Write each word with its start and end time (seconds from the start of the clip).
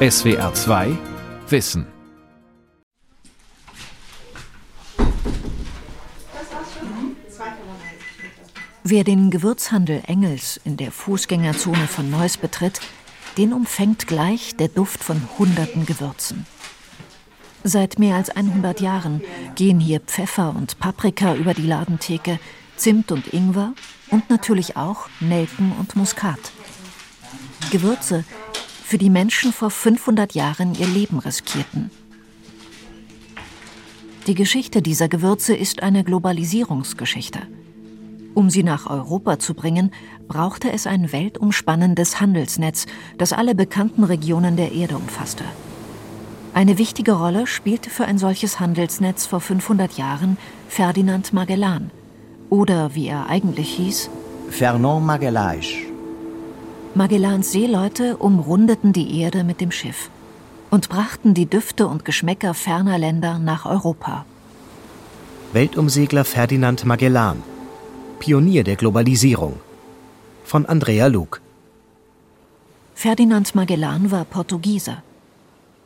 SWR 0.00 0.54
2 0.54 0.96
Wissen. 1.48 1.84
Wer 8.84 9.02
den 9.02 9.30
Gewürzhandel 9.30 10.02
Engels 10.06 10.60
in 10.62 10.76
der 10.76 10.92
Fußgängerzone 10.92 11.88
von 11.88 12.10
Neuss 12.10 12.36
betritt, 12.36 12.80
den 13.38 13.52
umfängt 13.52 14.06
gleich 14.06 14.54
der 14.54 14.68
Duft 14.68 15.02
von 15.02 15.20
hunderten 15.36 15.84
Gewürzen. 15.84 16.46
Seit 17.64 17.98
mehr 17.98 18.14
als 18.14 18.30
100 18.30 18.80
Jahren 18.80 19.20
gehen 19.56 19.80
hier 19.80 19.98
Pfeffer 19.98 20.54
und 20.56 20.78
Paprika 20.78 21.34
über 21.34 21.54
die 21.54 21.66
Ladentheke, 21.66 22.38
Zimt 22.76 23.10
und 23.10 23.34
Ingwer 23.34 23.72
und 24.12 24.30
natürlich 24.30 24.76
auch 24.76 25.08
Nelken 25.18 25.72
und 25.76 25.96
Muskat. 25.96 26.52
Gewürze, 27.72 28.24
für 28.88 28.96
die 28.96 29.10
Menschen 29.10 29.52
vor 29.52 29.68
500 29.68 30.32
Jahren 30.32 30.74
ihr 30.74 30.86
Leben 30.86 31.18
riskierten. 31.18 31.90
Die 34.26 34.34
Geschichte 34.34 34.80
dieser 34.80 35.08
Gewürze 35.08 35.54
ist 35.54 35.82
eine 35.82 36.04
Globalisierungsgeschichte. 36.04 37.40
Um 38.32 38.48
sie 38.48 38.62
nach 38.62 38.88
Europa 38.88 39.38
zu 39.38 39.52
bringen, 39.52 39.90
brauchte 40.26 40.72
es 40.72 40.86
ein 40.86 41.12
weltumspannendes 41.12 42.18
Handelsnetz, 42.18 42.86
das 43.18 43.34
alle 43.34 43.54
bekannten 43.54 44.04
Regionen 44.04 44.56
der 44.56 44.72
Erde 44.72 44.96
umfasste. 44.96 45.44
Eine 46.54 46.78
wichtige 46.78 47.12
Rolle 47.12 47.46
spielte 47.46 47.90
für 47.90 48.06
ein 48.06 48.16
solches 48.16 48.58
Handelsnetz 48.58 49.26
vor 49.26 49.40
500 49.40 49.98
Jahren 49.98 50.38
Ferdinand 50.66 51.34
Magellan 51.34 51.90
oder 52.48 52.94
wie 52.94 53.08
er 53.08 53.26
eigentlich 53.26 53.68
hieß 53.68 54.08
Fernand 54.48 55.04
Magellanes. 55.04 55.87
Magellans 56.94 57.52
Seeleute 57.52 58.16
umrundeten 58.16 58.92
die 58.92 59.20
Erde 59.20 59.44
mit 59.44 59.60
dem 59.60 59.70
Schiff 59.70 60.10
und 60.70 60.88
brachten 60.88 61.34
die 61.34 61.46
Düfte 61.46 61.86
und 61.86 62.04
Geschmäcker 62.04 62.54
ferner 62.54 62.98
Länder 62.98 63.38
nach 63.38 63.66
Europa. 63.66 64.24
Weltumsegler 65.52 66.24
Ferdinand 66.24 66.84
Magellan, 66.84 67.42
Pionier 68.18 68.64
der 68.64 68.76
Globalisierung. 68.76 69.60
Von 70.44 70.66
Andrea 70.66 71.06
Lug. 71.06 71.40
Ferdinand 72.94 73.54
Magellan 73.54 74.10
war 74.10 74.24
Portugiese. 74.24 75.02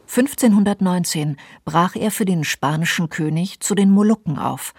1519 0.08 1.36
brach 1.64 1.96
er 1.96 2.10
für 2.10 2.24
den 2.24 2.44
spanischen 2.44 3.08
König 3.08 3.60
zu 3.60 3.74
den 3.74 3.90
Molukken 3.90 4.38
auf, 4.38 4.72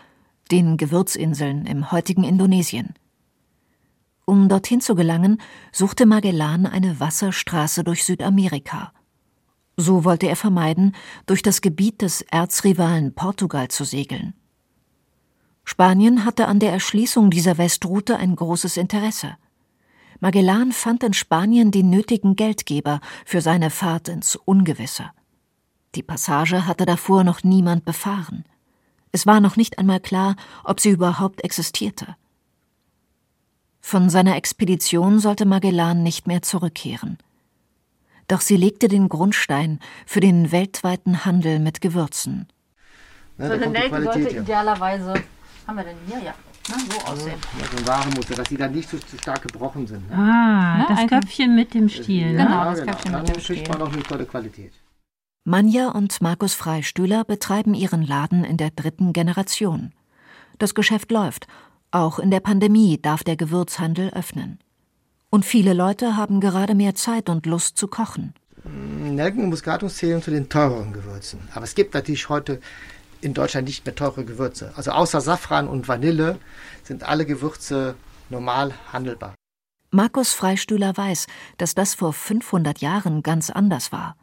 den 0.52 0.77
Gewürzinseln 0.77 1.65
im 1.65 1.91
heutigen 1.91 2.23
Indonesien. 2.23 2.93
Um 4.25 4.47
dorthin 4.47 4.79
zu 4.79 4.95
gelangen, 4.95 5.41
suchte 5.71 6.05
Magellan 6.05 6.66
eine 6.66 6.99
Wasserstraße 6.99 7.83
durch 7.83 8.05
Südamerika. 8.05 8.93
So 9.75 10.05
wollte 10.05 10.27
er 10.27 10.35
vermeiden, 10.35 10.95
durch 11.25 11.41
das 11.41 11.61
Gebiet 11.61 12.02
des 12.02 12.21
Erzrivalen 12.21 13.15
Portugal 13.15 13.67
zu 13.67 13.83
segeln. 13.83 14.33
Spanien 15.65 16.25
hatte 16.25 16.47
an 16.47 16.59
der 16.59 16.71
Erschließung 16.71 17.31
dieser 17.31 17.57
Westroute 17.57 18.17
ein 18.17 18.35
großes 18.35 18.77
Interesse. 18.77 19.35
Magellan 20.19 20.71
fand 20.71 21.03
in 21.03 21.13
Spanien 21.13 21.71
die 21.71 21.83
nötigen 21.83 22.35
Geldgeber 22.35 23.02
für 23.25 23.41
seine 23.41 23.69
Fahrt 23.69 24.08
ins 24.08 24.35
Ungewisse. 24.35 25.11
Die 25.95 26.03
Passage 26.03 26.65
hatte 26.65 26.85
davor 26.85 27.23
noch 27.23 27.43
niemand 27.43 27.85
befahren. 27.85 28.45
Es 29.11 29.25
war 29.25 29.39
noch 29.39 29.58
nicht 29.58 29.80
einmal 29.80 29.99
klar, 29.99 30.35
ob 30.63 30.80
sie 30.80 30.89
überhaupt 30.89 31.43
existierte. 31.43 32.15
Von 33.86 34.09
seiner 34.09 34.38
Expedition 34.38 35.20
sollte 35.20 35.45
Magellan 35.45 36.03
nicht 36.03 36.26
mehr 36.26 36.42
zurückkehren. 36.42 37.17
Doch 38.30 38.39
sie 38.39 38.56
legte 38.56 38.88
den 38.88 39.09
Grundstein 39.09 39.80
für 40.06 40.22
den 40.22 40.53
weltweiten 40.53 41.26
Handel 41.26 41.59
mit 41.59 41.81
Gewürzen. 41.81 42.48
Ne, 43.38 43.48
so 43.48 43.54
eine 43.54 43.67
Nelke 43.67 44.02
sollte 44.02 44.30
idealerweise, 44.38 45.14
haben 45.67 45.76
wir 45.76 45.84
denn 45.84 45.98
hier? 46.08 46.20
Ja. 46.20 46.33
Ne, 46.70 46.76
so 46.89 47.11
aussehen. 47.11 47.39
Ja, 47.60 47.66
so 47.70 47.77
ein 47.77 47.86
Warenmuster, 47.86 48.36
dass 48.36 48.48
sie 48.48 48.55
dann 48.58 48.72
nicht 48.72 48.89
so 48.89 48.98
zu 48.98 49.17
stark 49.17 49.42
gebrochen 49.42 49.86
sind. 49.86 50.10
Ne? 50.10 50.16
Ah, 50.16 50.77
ne, 50.77 50.86
das 50.88 51.05
Köpfchen 51.08 51.54
mit 51.54 51.73
dem 51.73 51.89
Stiel. 51.89 52.32
Genau, 52.38 52.49
Ja, 52.49 52.66
das 52.72 52.80
genau. 52.80 52.92
Köpfchen 52.93 53.11
mit 53.11 53.20
Dann 53.20 53.26
dem 53.26 53.43
kriegt 53.43 53.60
Stiel. 53.60 53.67
man 53.67 53.82
auch 53.82 53.93
eine 53.93 54.04
tolle 54.04 54.26
Qualität. 54.26 54.72
Manja 55.43 55.89
und 55.89 56.22
Markus 56.22 56.54
Freistühler 56.54 57.26
betreiben 57.26 57.73
ihren 57.73 58.02
Laden 58.02 58.45
in 58.45 58.55
der 58.55 58.72
dritten 58.72 59.11
Generation. 59.11 59.92
Das 60.58 60.73
Geschäft 60.73 61.11
läuft. 61.11 61.48
Auch 61.93 62.17
in 62.17 62.31
der 62.31 62.39
Pandemie 62.39 62.99
darf 62.99 63.23
der 63.23 63.36
Gewürzhandel 63.36 64.09
öffnen. 64.15 64.58
Und 65.30 65.45
viele 65.45 65.73
Leute 65.73 66.17
haben 66.17 66.39
gerade 66.39 66.73
mehr 66.73 66.95
Zeit 66.95 67.30
und 67.30 67.45
Lust 67.45 67.77
zu 67.77 67.87
kochen. 67.87 68.33
Nelken 68.64 69.43
und 69.43 69.49
Muskatus 69.49 69.98
zählen 69.98 70.20
zu 70.20 70.31
den 70.31 70.49
teureren 70.49 70.92
Gewürzen. 70.92 71.39
Aber 71.54 71.65
es 71.65 71.76
gibt 71.76 71.93
natürlich 71.93 72.30
heute 72.30 72.59
in 73.21 73.36
Deutschland 73.36 73.67
nicht 73.67 73.86
mehr 73.86 73.93
teure 73.93 74.26
Gewürze. 74.26 74.73
Also 74.76 74.89
außer 74.89 75.21
Safran 75.21 75.67
und 75.67 75.87
Vanille 75.87 76.39
sind 76.81 77.04
alle 77.04 77.27
Gewürze 77.27 77.93
normal 78.31 78.73
handelbar. 78.92 79.36
Markus 79.92 80.33
Freistühler 80.33 80.98
weiß, 80.98 81.27
dass 81.60 81.75
das 81.75 81.93
vor 81.93 82.11
500 82.11 82.80
Jahren 82.80 83.21
ganz 83.21 83.52
anders 83.52 83.92
war. 83.92 84.15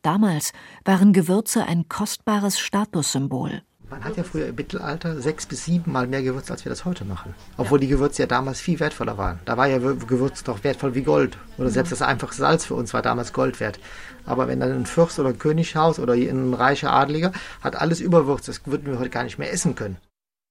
Damals 0.00 0.54
waren 0.86 1.12
Gewürze 1.12 1.66
ein 1.66 1.90
kostbares 1.90 2.58
Statussymbol. 2.58 3.60
Man 3.92 4.04
hat 4.04 4.16
ja 4.16 4.22
früher 4.22 4.46
im 4.46 4.54
Mittelalter 4.54 5.20
sechs 5.20 5.44
bis 5.44 5.66
sieben 5.66 5.92
Mal 5.92 6.06
mehr 6.06 6.22
Gewürz, 6.22 6.50
als 6.50 6.64
wir 6.64 6.70
das 6.70 6.86
heute 6.86 7.04
machen. 7.04 7.34
Obwohl 7.58 7.78
die 7.78 7.88
Gewürze 7.88 8.22
ja 8.22 8.26
damals 8.26 8.58
viel 8.58 8.80
wertvoller 8.80 9.18
waren. 9.18 9.40
Da 9.44 9.58
war 9.58 9.66
ja 9.66 9.76
Gewürz 9.76 10.42
doch 10.44 10.64
wertvoll 10.64 10.94
wie 10.94 11.02
Gold. 11.02 11.36
Oder 11.58 11.68
selbst 11.68 11.92
das 11.92 12.00
einfache 12.00 12.34
Salz 12.34 12.64
für 12.64 12.74
uns 12.74 12.94
war 12.94 13.02
damals 13.02 13.34
Gold 13.34 13.60
wert. 13.60 13.78
Aber 14.24 14.48
wenn 14.48 14.60
dann 14.60 14.72
ein 14.72 14.86
Fürst 14.86 15.18
oder 15.18 15.28
ein 15.28 15.38
Königshaus 15.38 15.98
oder 15.98 16.14
ein 16.14 16.54
reicher 16.54 16.90
Adliger 16.90 17.32
hat 17.60 17.76
alles 17.76 18.00
Überwürz, 18.00 18.46
das 18.46 18.62
würden 18.64 18.86
wir 18.86 18.98
heute 18.98 19.10
gar 19.10 19.24
nicht 19.24 19.38
mehr 19.38 19.52
essen 19.52 19.74
können. 19.74 19.98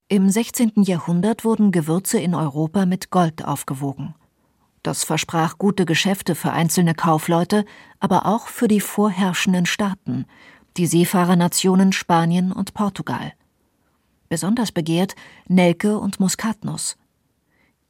Im 0.07 0.29
16. 0.29 0.73
Jahrhundert 0.75 1.43
wurden 1.43 1.71
Gewürze 1.71 2.19
in 2.19 2.35
Europa 2.35 2.85
mit 2.85 3.09
Gold 3.09 3.43
aufgewogen. 3.43 4.13
Das 4.83 5.03
versprach 5.03 5.57
gute 5.57 5.85
Geschäfte 5.85 6.35
für 6.35 6.51
einzelne 6.51 6.93
Kaufleute, 6.93 7.65
aber 7.99 8.27
auch 8.27 8.47
für 8.47 8.67
die 8.67 8.81
vorherrschenden 8.81 9.65
Staaten, 9.65 10.25
die 10.77 10.87
Seefahrernationen 10.87 11.91
Spanien 11.91 12.51
und 12.51 12.73
Portugal. 12.73 13.33
Besonders 14.29 14.71
begehrt 14.71 15.15
Nelke 15.47 15.99
und 15.99 16.19
Muskatnuss. 16.19 16.97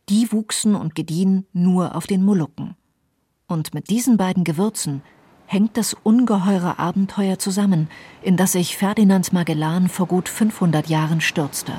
Die 0.09 0.31
wuchsen 0.31 0.75
und 0.75 0.96
gediehen 0.96 1.46
nur 1.53 1.96
auf 1.96 2.08
den 2.08 2.24
Molukken. 2.24 2.75
Und 3.47 3.74
mit 3.74 3.90
diesen 3.90 4.18
beiden 4.18 4.44
Gewürzen 4.44 5.03
hängt 5.46 5.78
das 5.78 5.94
ungeheure 5.94 6.80
Abenteuer 6.80 7.38
zusammen, 7.38 7.90
in 8.22 8.38
das 8.38 8.53
sich 8.53 8.78
Ferdinand 8.78 9.34
Magellan 9.34 9.90
vor 9.90 10.08
gut 10.08 10.30
500 10.30 10.88
Jahren 10.88 11.22
stürzte. 11.22 11.74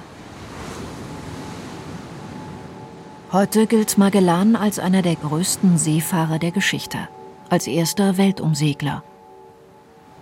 Heute 3.33 3.67
gilt 3.67 3.97
Magellan 3.97 4.57
als 4.57 4.79
einer 4.79 5.01
der 5.01 5.17
größten 5.17 5.79
Seefahrer 5.79 6.39
der 6.39 6.51
Geschichte, 6.51 7.09
als 7.49 7.67
erster 7.67 8.19
Weltumsegler. 8.19 9.03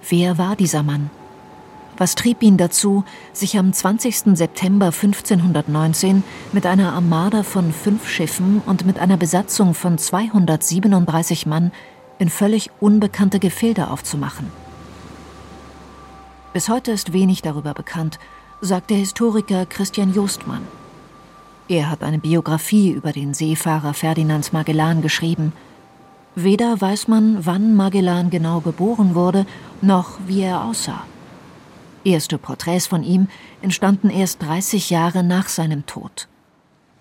Wer 0.08 0.38
war 0.38 0.56
dieser 0.56 0.82
Mann? 0.82 1.10
Was 1.96 2.14
trieb 2.14 2.42
ihn 2.42 2.56
dazu, 2.56 3.04
sich 3.32 3.58
am 3.58 3.72
20. 3.72 4.36
September 4.36 4.86
1519 4.86 6.24
mit 6.52 6.64
einer 6.64 6.94
Armada 6.94 7.42
von 7.42 7.72
fünf 7.72 8.08
Schiffen 8.08 8.62
und 8.64 8.86
mit 8.86 8.98
einer 8.98 9.18
Besatzung 9.18 9.74
von 9.74 9.98
237 9.98 11.44
Mann 11.44 11.72
in 12.18 12.30
völlig 12.30 12.70
unbekannte 12.80 13.38
Gefilde 13.38 13.88
aufzumachen? 13.88 14.46
Bis 16.54 16.68
heute 16.68 16.90
ist 16.90 17.12
wenig 17.12 17.42
darüber 17.42 17.74
bekannt, 17.74 18.18
sagt 18.62 18.90
der 18.90 18.96
Historiker 18.96 19.66
Christian 19.66 20.14
Jostmann. 20.14 20.66
Er 21.68 21.90
hat 21.90 22.02
eine 22.02 22.18
Biografie 22.18 22.90
über 22.90 23.12
den 23.12 23.34
Seefahrer 23.34 23.94
Ferdinand 23.94 24.52
Magellan 24.52 25.02
geschrieben. 25.02 25.52
Weder 26.34 26.80
weiß 26.80 27.08
man, 27.08 27.44
wann 27.44 27.74
Magellan 27.74 28.30
genau 28.30 28.60
geboren 28.60 29.14
wurde, 29.14 29.46
noch 29.82 30.18
wie 30.26 30.42
er 30.42 30.64
aussah. 30.64 31.04
Erste 32.04 32.38
Porträts 32.38 32.86
von 32.86 33.02
ihm 33.02 33.28
entstanden 33.62 34.10
erst 34.10 34.40
30 34.42 34.90
Jahre 34.90 35.22
nach 35.22 35.48
seinem 35.48 35.84
Tod. 35.86 36.28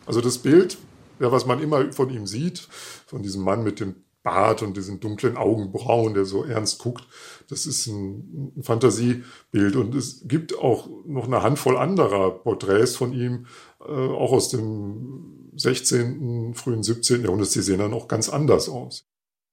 Also 0.05 0.19
das 0.19 0.39
Bild, 0.39 0.77
ja, 1.19 1.31
was 1.31 1.45
man 1.45 1.61
immer 1.61 1.91
von 1.93 2.09
ihm 2.09 2.25
sieht, 2.25 2.67
von 3.05 3.21
diesem 3.21 3.43
Mann 3.43 3.63
mit 3.63 3.79
dem 3.79 3.95
Bart 4.23 4.61
und 4.61 4.75
diesen 4.75 4.99
dunklen 4.99 5.37
Augenbrauen, 5.37 6.13
der 6.13 6.25
so 6.25 6.43
ernst 6.43 6.79
guckt, 6.79 7.07
das 7.49 7.65
ist 7.65 7.87
ein, 7.87 8.53
ein 8.57 8.63
Fantasiebild. 8.63 9.75
Und 9.75 9.95
es 9.95 10.27
gibt 10.27 10.57
auch 10.57 10.89
noch 11.05 11.25
eine 11.25 11.41
Handvoll 11.41 11.77
anderer 11.77 12.31
Porträts 12.31 12.95
von 12.95 13.13
ihm, 13.13 13.45
äh, 13.79 13.91
auch 13.91 14.33
aus 14.33 14.49
dem 14.49 15.51
16., 15.55 16.53
frühen 16.55 16.83
17. 16.83 17.23
Jahrhundert. 17.23 17.53
Die 17.53 17.61
sehen 17.61 17.79
dann 17.79 17.93
auch 17.93 18.07
ganz 18.07 18.27
anders 18.27 18.67
aus. 18.67 19.05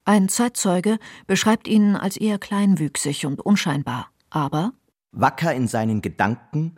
Ein 0.09 0.29
Zeitzeuge 0.29 1.01
beschreibt 1.27 1.67
ihn 1.67 1.97
als 1.97 2.17
eher 2.17 2.39
kleinwüchsig 2.39 3.27
und 3.27 3.41
unscheinbar, 3.41 4.09
aber 4.31 4.73
Wacker 5.11 5.53
in 5.53 5.67
seinen 5.67 6.01
Gedanken 6.01 6.77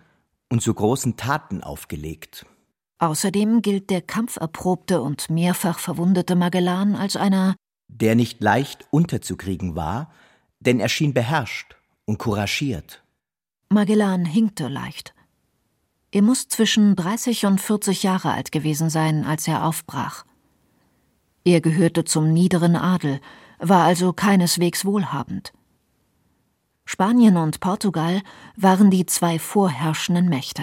und 0.48 0.62
zu 0.62 0.72
großen 0.72 1.16
Taten 1.16 1.62
aufgelegt. 1.62 2.46
außerdem 3.00 3.60
gilt 3.60 3.90
der 3.90 4.00
kampferprobte 4.00 5.02
und 5.02 5.28
mehrfach 5.28 5.78
verwundete 5.78 6.36
Magellan 6.36 6.96
als 6.96 7.16
einer, 7.16 7.54
Der 7.88 8.14
nicht 8.14 8.42
leicht 8.42 8.86
unterzukriegen 8.90 9.76
war, 9.76 10.10
denn 10.60 10.80
er 10.80 10.88
schien 10.88 11.12
beherrscht 11.12 11.76
und 12.06 12.19
couragiert. 12.19 13.04
Magellan 13.69 14.25
hinkte 14.25 14.69
leicht. 14.69 15.14
Er 16.12 16.22
muss 16.22 16.48
zwischen 16.48 16.96
30 16.96 17.44
und 17.44 17.60
40 17.60 18.02
Jahre 18.02 18.32
alt 18.32 18.52
gewesen 18.52 18.88
sein, 18.88 19.25
als 19.25 19.46
er 19.46 19.64
aufbrach. 19.66 20.25
Er 21.49 21.62
gehörte 21.62 22.05
zum 22.05 22.31
niederen 22.35 22.77
Adel, 22.77 23.23
war 23.59 23.85
also 23.85 24.12
keineswegs 24.12 24.85
wohlhabend. 24.85 25.55
Spanien 26.85 27.39
und 27.39 27.61
Portugal 27.61 28.21
waren 28.55 28.91
die 28.91 29.06
zwei 29.06 29.39
vorherrschenden 29.39 30.29
Mächte. 30.29 30.62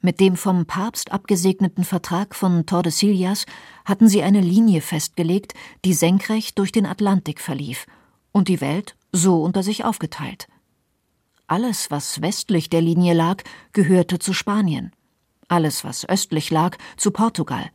Mit 0.00 0.18
dem 0.18 0.34
vom 0.34 0.66
Papst 0.66 1.12
abgesegneten 1.12 1.84
Vertrag 1.84 2.34
von 2.34 2.66
Tordesillas 2.66 3.46
hatten 3.84 4.08
sie 4.08 4.24
eine 4.24 4.40
Linie 4.40 4.80
festgelegt, 4.80 5.54
die 5.84 5.94
senkrecht 5.94 6.58
durch 6.58 6.72
den 6.72 6.84
Atlantik 6.84 7.40
verlief 7.40 7.86
und 8.32 8.48
die 8.48 8.60
Welt 8.60 8.96
so 9.12 9.40
unter 9.40 9.62
sich 9.62 9.84
aufgeteilt. 9.84 10.48
Alles, 11.46 11.92
was 11.92 12.20
westlich 12.20 12.70
der 12.70 12.80
Linie 12.80 13.14
lag, 13.14 13.44
gehörte 13.72 14.18
zu 14.18 14.32
Spanien. 14.32 14.90
Alles, 15.46 15.84
was 15.84 16.08
östlich 16.08 16.50
lag, 16.50 16.76
zu 16.96 17.12
Portugal. 17.12 17.70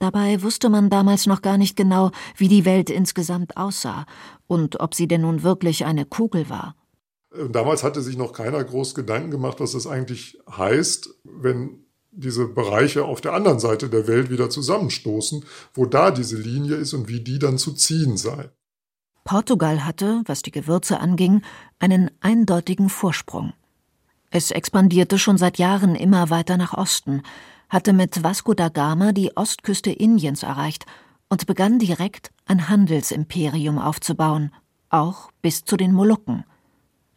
Dabei 0.00 0.42
wusste 0.42 0.70
man 0.70 0.88
damals 0.88 1.26
noch 1.26 1.42
gar 1.42 1.58
nicht 1.58 1.76
genau, 1.76 2.10
wie 2.34 2.48
die 2.48 2.64
Welt 2.64 2.88
insgesamt 2.88 3.58
aussah 3.58 4.06
und 4.46 4.80
ob 4.80 4.94
sie 4.94 5.06
denn 5.06 5.20
nun 5.20 5.42
wirklich 5.42 5.84
eine 5.84 6.06
Kugel 6.06 6.48
war. 6.48 6.74
Damals 7.50 7.84
hatte 7.84 8.00
sich 8.00 8.16
noch 8.16 8.32
keiner 8.32 8.64
groß 8.64 8.94
Gedanken 8.94 9.30
gemacht, 9.30 9.60
was 9.60 9.72
das 9.72 9.86
eigentlich 9.86 10.38
heißt, 10.50 11.10
wenn 11.22 11.84
diese 12.10 12.46
Bereiche 12.48 13.04
auf 13.04 13.20
der 13.20 13.34
anderen 13.34 13.60
Seite 13.60 13.90
der 13.90 14.08
Welt 14.08 14.30
wieder 14.30 14.48
zusammenstoßen, 14.48 15.44
wo 15.74 15.84
da 15.84 16.10
diese 16.10 16.38
Linie 16.38 16.76
ist 16.76 16.94
und 16.94 17.08
wie 17.08 17.20
die 17.20 17.38
dann 17.38 17.58
zu 17.58 17.72
ziehen 17.72 18.16
sei. 18.16 18.50
Portugal 19.24 19.84
hatte, 19.84 20.22
was 20.24 20.40
die 20.40 20.50
Gewürze 20.50 20.98
anging, 20.98 21.42
einen 21.78 22.10
eindeutigen 22.20 22.88
Vorsprung. 22.88 23.52
Es 24.30 24.50
expandierte 24.50 25.18
schon 25.18 25.36
seit 25.36 25.58
Jahren 25.58 25.94
immer 25.94 26.30
weiter 26.30 26.56
nach 26.56 26.72
Osten, 26.72 27.22
hatte 27.70 27.92
mit 27.92 28.22
Vasco 28.22 28.52
da 28.52 28.68
Gama 28.68 29.12
die 29.12 29.36
Ostküste 29.36 29.90
Indiens 29.90 30.42
erreicht 30.42 30.84
und 31.28 31.46
begann 31.46 31.78
direkt 31.78 32.32
ein 32.44 32.68
Handelsimperium 32.68 33.78
aufzubauen, 33.78 34.52
auch 34.90 35.30
bis 35.40 35.64
zu 35.64 35.76
den 35.76 35.92
Molukken. 35.92 36.44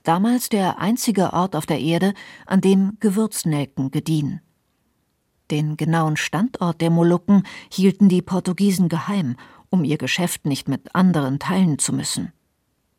Damals 0.04 0.50
der 0.50 0.80
einzige 0.80 1.34
Ort 1.34 1.56
auf 1.56 1.66
der 1.66 1.80
Erde, 1.80 2.14
an 2.46 2.62
dem 2.62 2.98
Gewürznelken 3.00 3.90
gediehen. 3.90 4.42
Den 5.50 5.76
genauen 5.76 6.18
Standort 6.18 6.82
der 6.82 6.90
Molukken 6.90 7.44
hielten 7.72 8.10
die 8.10 8.22
Portugiesen 8.22 8.90
geheim, 8.90 9.36
um 9.70 9.84
ihr 9.84 9.98
Geschäft 9.98 10.46
nicht 10.46 10.68
mit 10.68 10.94
anderen 10.96 11.40
teilen 11.40 11.80
zu 11.80 11.94
müssen. 11.94 12.32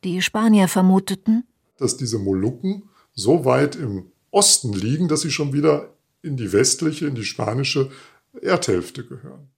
Die 0.03 0.21
Spanier 0.21 0.69
vermuteten, 0.69 1.45
dass 1.79 1.97
diese 1.97 2.19
Molukken 2.19 2.85
so 3.15 3.45
weit 3.45 3.77
im 3.77 4.07
Osten 4.31 4.73
liegen, 4.73 5.09
dass 5.09 5.21
sie 5.21 5.31
schon 5.31 5.53
wieder 5.53 5.94
in 6.25 6.37
die 6.37 6.53
westliche, 6.53 7.07
in 7.07 7.15
die 7.15 7.25
spanische 7.25 7.91
Erdhälfte 8.41 9.05
gehören. 9.07 9.51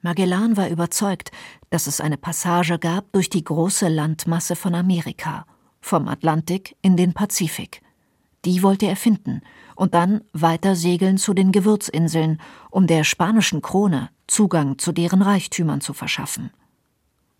Magellan 0.00 0.56
war 0.56 0.68
überzeugt, 0.68 1.30
dass 1.70 1.86
es 1.86 2.00
eine 2.00 2.16
Passage 2.16 2.78
gab 2.78 3.12
durch 3.12 3.28
die 3.28 3.44
große 3.44 3.88
Landmasse 3.88 4.56
von 4.56 4.74
Amerika, 4.74 5.44
vom 5.80 6.08
Atlantik 6.08 6.76
in 6.82 6.96
den 6.96 7.12
Pazifik. 7.14 7.82
Die 8.44 8.62
wollte 8.62 8.86
er 8.86 8.96
finden 8.96 9.42
und 9.74 9.94
dann 9.94 10.22
weiter 10.32 10.76
segeln 10.76 11.18
zu 11.18 11.34
den 11.34 11.50
Gewürzinseln, 11.50 12.40
um 12.70 12.86
der 12.86 13.04
spanischen 13.04 13.62
Krone 13.62 14.10
Zugang 14.28 14.78
zu 14.78 14.92
deren 14.92 15.22
Reichtümern 15.22 15.80
zu 15.80 15.92
verschaffen. 15.92 16.50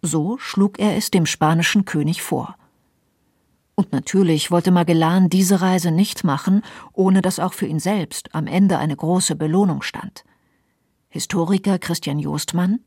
So 0.02 0.38
schlug 0.38 0.78
er 0.78 0.96
es 0.96 1.10
dem 1.10 1.26
spanischen 1.26 1.84
König 1.84 2.22
vor. 2.22 2.56
Und 3.78 3.92
natürlich 3.92 4.50
wollte 4.50 4.72
Magellan 4.72 5.28
diese 5.28 5.60
Reise 5.60 5.92
nicht 5.92 6.25
machen, 6.25 6.62
ohne 6.94 7.22
dass 7.22 7.38
auch 7.38 7.52
für 7.52 7.66
ihn 7.66 7.78
selbst 7.78 8.34
am 8.34 8.48
Ende 8.48 8.76
eine 8.76 8.96
große 8.96 9.36
Belohnung 9.36 9.82
stand. 9.82 10.25
Historiker 11.08 11.78
Christian 11.78 12.19
Jostmann 12.19 12.80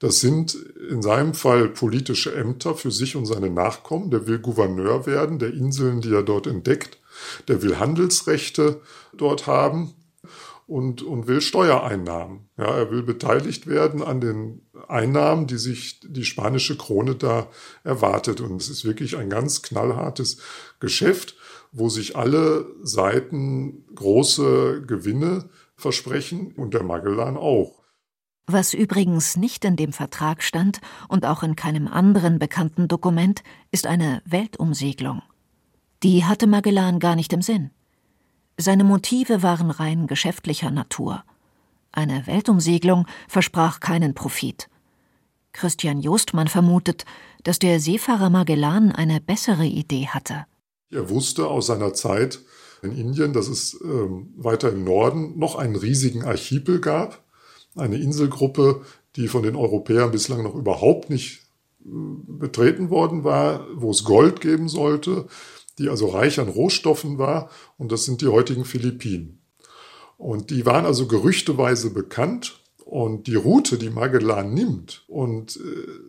das 0.00 0.18
sind 0.18 0.56
in 0.90 1.00
seinem 1.00 1.32
Fall 1.32 1.68
politische 1.68 2.34
Ämter 2.34 2.74
für 2.74 2.90
sich 2.90 3.14
und 3.14 3.24
seine 3.24 3.50
Nachkommen. 3.50 4.10
Der 4.10 4.26
will 4.26 4.40
Gouverneur 4.40 5.06
werden 5.06 5.38
der 5.38 5.54
Inseln, 5.54 6.00
die 6.00 6.12
er 6.12 6.24
dort 6.24 6.48
entdeckt. 6.48 6.98
Der 7.46 7.62
will 7.62 7.78
Handelsrechte 7.78 8.80
dort 9.16 9.46
haben 9.46 9.94
und, 10.72 11.02
und 11.02 11.26
will 11.26 11.42
Steuereinnahmen. 11.42 12.48
Ja, 12.56 12.64
er 12.64 12.90
will 12.90 13.02
beteiligt 13.02 13.66
werden 13.66 14.02
an 14.02 14.22
den 14.22 14.62
Einnahmen, 14.88 15.46
die 15.46 15.58
sich 15.58 16.00
die 16.00 16.24
spanische 16.24 16.78
Krone 16.78 17.14
da 17.14 17.48
erwartet. 17.84 18.40
Und 18.40 18.58
es 18.58 18.70
ist 18.70 18.86
wirklich 18.86 19.18
ein 19.18 19.28
ganz 19.28 19.60
knallhartes 19.60 20.38
Geschäft, 20.80 21.36
wo 21.72 21.90
sich 21.90 22.16
alle 22.16 22.64
Seiten 22.82 23.84
große 23.94 24.82
Gewinne 24.86 25.50
versprechen 25.76 26.52
und 26.56 26.72
der 26.72 26.84
Magellan 26.84 27.36
auch. 27.36 27.82
Was 28.46 28.72
übrigens 28.72 29.36
nicht 29.36 29.66
in 29.66 29.76
dem 29.76 29.92
Vertrag 29.92 30.42
stand 30.42 30.80
und 31.06 31.26
auch 31.26 31.42
in 31.42 31.54
keinem 31.54 31.86
anderen 31.86 32.38
bekannten 32.38 32.88
Dokument, 32.88 33.42
ist 33.72 33.86
eine 33.86 34.22
Weltumsegelung. 34.24 35.22
Die 36.02 36.24
hatte 36.24 36.46
Magellan 36.46 36.98
gar 36.98 37.14
nicht 37.14 37.34
im 37.34 37.42
Sinn. 37.42 37.72
Seine 38.58 38.84
Motive 38.84 39.42
waren 39.42 39.70
rein 39.70 40.06
geschäftlicher 40.06 40.70
Natur. 40.70 41.24
Eine 41.90 42.26
Weltumsegelung 42.26 43.06
versprach 43.28 43.80
keinen 43.80 44.14
Profit. 44.14 44.68
Christian 45.52 46.00
Jostmann 46.00 46.48
vermutet, 46.48 47.04
dass 47.44 47.58
der 47.58 47.80
Seefahrer 47.80 48.30
Magellan 48.30 48.92
eine 48.92 49.20
bessere 49.20 49.66
Idee 49.66 50.06
hatte. 50.06 50.46
Er 50.90 51.10
wusste 51.10 51.48
aus 51.48 51.66
seiner 51.66 51.92
Zeit 51.94 52.40
in 52.82 52.96
Indien, 52.96 53.32
dass 53.32 53.48
es 53.48 53.78
ähm, 53.82 54.32
weiter 54.36 54.70
im 54.70 54.84
Norden 54.84 55.38
noch 55.38 55.56
einen 55.56 55.76
riesigen 55.76 56.24
Archipel 56.24 56.80
gab, 56.80 57.22
eine 57.76 57.96
Inselgruppe, 57.96 58.82
die 59.16 59.28
von 59.28 59.42
den 59.42 59.56
Europäern 59.56 60.10
bislang 60.10 60.42
noch 60.42 60.54
überhaupt 60.54 61.10
nicht 61.10 61.42
äh, 61.84 61.88
betreten 62.26 62.90
worden 62.90 63.24
war, 63.24 63.66
wo 63.74 63.90
es 63.90 64.04
Gold 64.04 64.40
geben 64.40 64.68
sollte, 64.68 65.26
die 65.78 65.88
also 65.88 66.08
reich 66.08 66.38
an 66.40 66.48
Rohstoffen 66.48 67.18
war, 67.18 67.50
und 67.78 67.92
das 67.92 68.04
sind 68.04 68.20
die 68.20 68.28
heutigen 68.28 68.64
Philippinen. 68.64 69.42
Und 70.18 70.50
die 70.50 70.66
waren 70.66 70.86
also 70.86 71.06
gerüchteweise 71.08 71.90
bekannt. 71.90 72.60
Und 72.84 73.26
die 73.26 73.36
Route, 73.36 73.78
die 73.78 73.88
Magellan 73.88 74.52
nimmt 74.52 75.04
und 75.08 75.56
äh, 75.56 75.60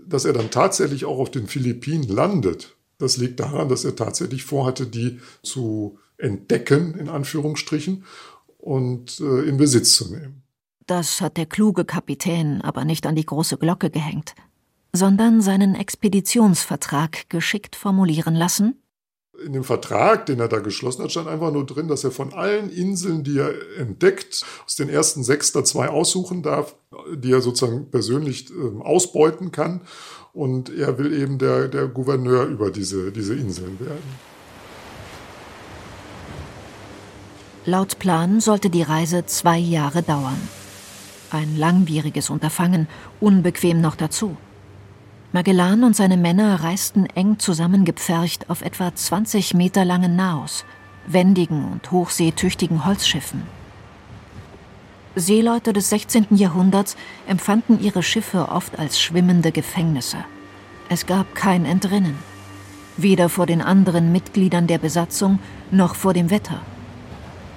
dass 0.06 0.26
er 0.26 0.34
dann 0.34 0.52
tatsächlich 0.52 1.06
auch 1.06 1.18
auf 1.18 1.32
den 1.32 1.48
Philippinen 1.48 2.04
landet, 2.04 2.76
das 2.98 3.16
liegt 3.16 3.40
daran, 3.40 3.70
dass 3.70 3.86
er 3.86 3.96
tatsächlich 3.96 4.44
vorhatte, 4.44 4.86
die 4.86 5.20
zu 5.44 5.98
entdecken, 6.18 6.96
in 6.96 7.08
Anführungsstrichen, 7.08 8.04
und 8.58 9.20
äh, 9.22 9.48
in 9.48 9.58
Besitz 9.58 9.96
zu 9.96 10.14
nehmen. 10.14 10.44
Das 10.86 11.22
hat 11.22 11.38
der 11.38 11.46
kluge 11.46 11.86
Kapitän 11.86 12.62
aber 12.62 12.84
nicht 12.84 13.06
an 13.06 13.16
die 13.16 13.26
große 13.26 13.58
Glocke 13.58 13.90
gehängt, 13.90 14.36
sondern 14.92 15.42
seinen 15.42 15.76
Expeditionsvertrag 15.76 17.30
geschickt 17.30 17.78
formulieren 17.78 18.36
lassen 18.36 18.83
in 19.46 19.54
dem 19.54 19.64
Vertrag, 19.64 20.26
den 20.26 20.40
er 20.40 20.48
da 20.48 20.60
geschlossen 20.60 21.04
hat, 21.04 21.12
stand 21.12 21.28
einfach 21.28 21.52
nur 21.52 21.66
drin, 21.66 21.88
dass 21.88 22.04
er 22.04 22.12
von 22.12 22.34
allen 22.34 22.70
Inseln, 22.70 23.24
die 23.24 23.38
er 23.38 23.54
entdeckt, 23.78 24.44
aus 24.66 24.76
den 24.76 24.90
ersten 24.90 25.24
sechs 25.24 25.52
da 25.52 25.64
zwei 25.64 25.90
aussuchen 25.90 26.44
darf, 26.44 26.76
die 27.16 27.32
er 27.32 27.42
sozusagen 27.42 27.90
persönlich 27.90 28.50
äh, 28.50 28.82
ausbeuten 28.82 29.52
kann. 29.52 29.82
Und 30.34 30.76
er 30.76 30.98
will 30.98 31.14
eben 31.14 31.38
der, 31.38 31.68
der 31.68 31.88
Gouverneur 31.88 32.46
über 32.46 32.72
diese, 32.72 33.12
diese 33.12 33.36
Inseln 33.36 33.80
werden. 33.80 34.34
Laut 37.66 38.00
Plan 38.00 38.42
sollte 38.42 38.70
die 38.70 38.82
Reise 38.82 39.26
zwei 39.26 39.58
Jahre 39.58 40.04
dauern. 40.04 40.50
Ein 41.30 41.56
langwieriges 41.56 42.30
Unterfangen, 42.30 42.88
unbequem 43.20 43.80
noch 43.80 43.96
dazu. 43.96 44.36
Magellan 45.34 45.84
und 45.84 45.96
seine 45.96 46.16
Männer 46.16 46.64
reisten 46.64 47.08
eng 47.08 47.40
zusammengepfercht 47.40 48.52
auf 48.52 48.62
etwa 48.62 48.94
20 48.94 49.56
Meter 49.56 49.84
langen 49.84 50.16
Naos, 50.16 50.64
wendigen 51.08 51.72
und 51.72 51.90
hochseetüchtigen 51.90 52.86
Holzschiffen. 52.86 53.42
Seeleute 55.16 55.74
des 55.74 55.90
16. 55.90 56.28
Jahrhunderts 56.36 56.96
empfanden 57.28 57.82
ihre 57.82 58.04
Schiffe 58.04 58.50
oft 58.50 58.78
als 58.78 59.02
schwimmende 59.02 59.52
Gefängnisse. 59.52 60.18
Es 60.88 61.08
gab 61.08 61.34
kein 61.34 61.66
Entrinnen, 61.66 62.16
weder 62.98 63.28
vor 63.28 63.48
den 63.48 63.64
anderen 63.64 64.12
Mitgliedern 64.12 64.68
der 64.68 64.78
Besatzung 64.78 65.40
noch 65.72 65.96
vor 65.96 66.14
dem 66.14 66.30
Wetter. 66.30 66.62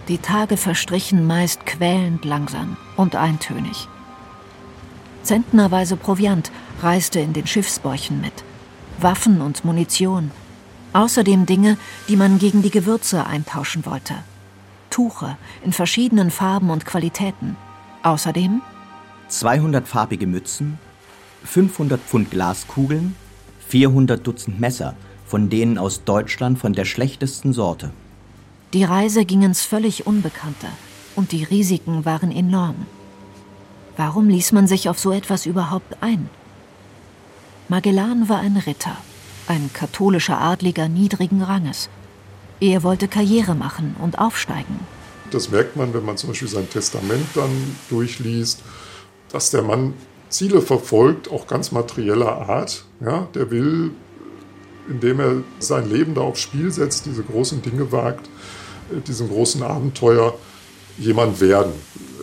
Die 0.08 0.18
Tage 0.18 0.56
verstrichen 0.56 1.26
meist 1.26 1.66
quälend 1.66 2.24
langsam 2.24 2.78
und 2.96 3.16
eintönig. 3.16 3.86
Zentnerweise 5.26 5.96
Proviant 5.96 6.52
reiste 6.82 7.18
in 7.18 7.32
den 7.32 7.48
Schiffsbäuchen 7.48 8.20
mit. 8.20 8.44
Waffen 9.00 9.40
und 9.40 9.64
Munition. 9.64 10.30
Außerdem 10.92 11.46
Dinge, 11.46 11.78
die 12.08 12.14
man 12.14 12.38
gegen 12.38 12.62
die 12.62 12.70
Gewürze 12.70 13.26
eintauschen 13.26 13.84
wollte. 13.86 14.14
Tuche 14.88 15.36
in 15.64 15.72
verschiedenen 15.72 16.30
Farben 16.30 16.70
und 16.70 16.86
Qualitäten. 16.86 17.56
Außerdem 18.04 18.62
200 19.26 19.88
farbige 19.88 20.28
Mützen, 20.28 20.78
500 21.42 22.00
Pfund 22.00 22.30
Glaskugeln, 22.30 23.16
400 23.66 24.24
Dutzend 24.24 24.60
Messer, 24.60 24.94
von 25.26 25.50
denen 25.50 25.76
aus 25.76 26.04
Deutschland 26.04 26.60
von 26.60 26.72
der 26.72 26.84
schlechtesten 26.84 27.52
Sorte. 27.52 27.90
Die 28.72 28.84
Reise 28.84 29.24
ging 29.24 29.42
ins 29.42 29.62
völlig 29.62 30.06
Unbekannte 30.06 30.68
und 31.16 31.32
die 31.32 31.42
Risiken 31.42 32.04
waren 32.04 32.30
enorm. 32.30 32.86
Warum 33.96 34.28
ließ 34.28 34.52
man 34.52 34.66
sich 34.66 34.88
auf 34.88 34.98
so 34.98 35.12
etwas 35.12 35.46
überhaupt 35.46 35.96
ein? 36.02 36.28
Magellan 37.68 38.28
war 38.28 38.38
ein 38.38 38.56
Ritter, 38.56 38.96
ein 39.48 39.70
katholischer 39.72 40.38
Adliger 40.38 40.88
niedrigen 40.88 41.42
Ranges. 41.42 41.88
Er 42.60 42.82
wollte 42.82 43.08
Karriere 43.08 43.54
machen 43.54 43.96
und 44.00 44.18
aufsteigen. 44.18 44.80
Das 45.30 45.50
merkt 45.50 45.76
man, 45.76 45.92
wenn 45.94 46.04
man 46.04 46.16
zum 46.16 46.30
Beispiel 46.30 46.48
sein 46.48 46.70
Testament 46.70 47.26
dann 47.34 47.50
durchliest, 47.90 48.62
dass 49.32 49.50
der 49.50 49.62
Mann 49.62 49.94
Ziele 50.28 50.60
verfolgt, 50.60 51.30
auch 51.30 51.46
ganz 51.46 51.72
materieller 51.72 52.48
Art. 52.48 52.84
Ja, 53.00 53.28
der 53.34 53.50
will, 53.50 53.92
indem 54.88 55.20
er 55.20 55.36
sein 55.58 55.88
Leben 55.88 56.14
da 56.14 56.20
aufs 56.20 56.40
Spiel 56.40 56.70
setzt, 56.70 57.06
diese 57.06 57.22
großen 57.22 57.62
Dinge 57.62 57.90
wagt, 57.92 58.28
äh, 58.92 59.00
diesen 59.00 59.28
großen 59.28 59.62
Abenteuer, 59.62 60.34
jemand 60.98 61.40
werden. 61.40 61.72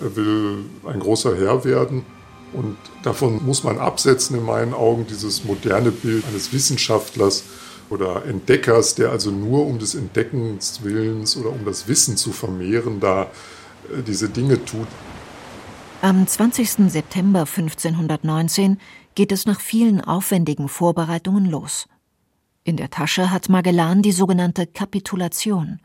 Er 0.01 0.15
will 0.15 0.65
ein 0.85 0.99
großer 0.99 1.35
Herr 1.37 1.63
werden. 1.63 2.05
Und 2.53 2.77
davon 3.01 3.43
muss 3.45 3.63
man 3.63 3.79
absetzen, 3.79 4.37
in 4.37 4.45
meinen 4.45 4.73
Augen, 4.73 5.07
dieses 5.07 5.43
moderne 5.43 5.91
Bild 5.91 6.23
eines 6.27 6.53
Wissenschaftlers 6.53 7.43
oder 7.89 8.25
Entdeckers, 8.25 8.95
der 8.95 9.09
also 9.09 9.31
nur 9.31 9.65
um 9.65 9.79
des 9.79 9.95
Entdeckens 9.95 10.81
Willens 10.83 11.35
oder 11.35 11.49
um 11.49 11.65
das 11.65 11.87
Wissen 11.87 12.15
zu 12.15 12.31
vermehren 12.31 12.99
da 12.99 13.23
äh, 13.23 14.01
diese 14.05 14.29
Dinge 14.29 14.63
tut. 14.63 14.87
Am 16.01 16.27
20. 16.27 16.91
September 16.91 17.41
1519 17.41 18.77
geht 19.15 19.31
es 19.31 19.45
nach 19.45 19.61
vielen 19.61 20.01
aufwendigen 20.01 20.67
Vorbereitungen 20.67 21.45
los. 21.45 21.87
In 22.65 22.77
der 22.77 22.89
Tasche 22.89 23.31
hat 23.31 23.49
Magellan 23.49 24.01
die 24.01 24.11
sogenannte 24.11 24.67
Kapitulation, 24.67 25.79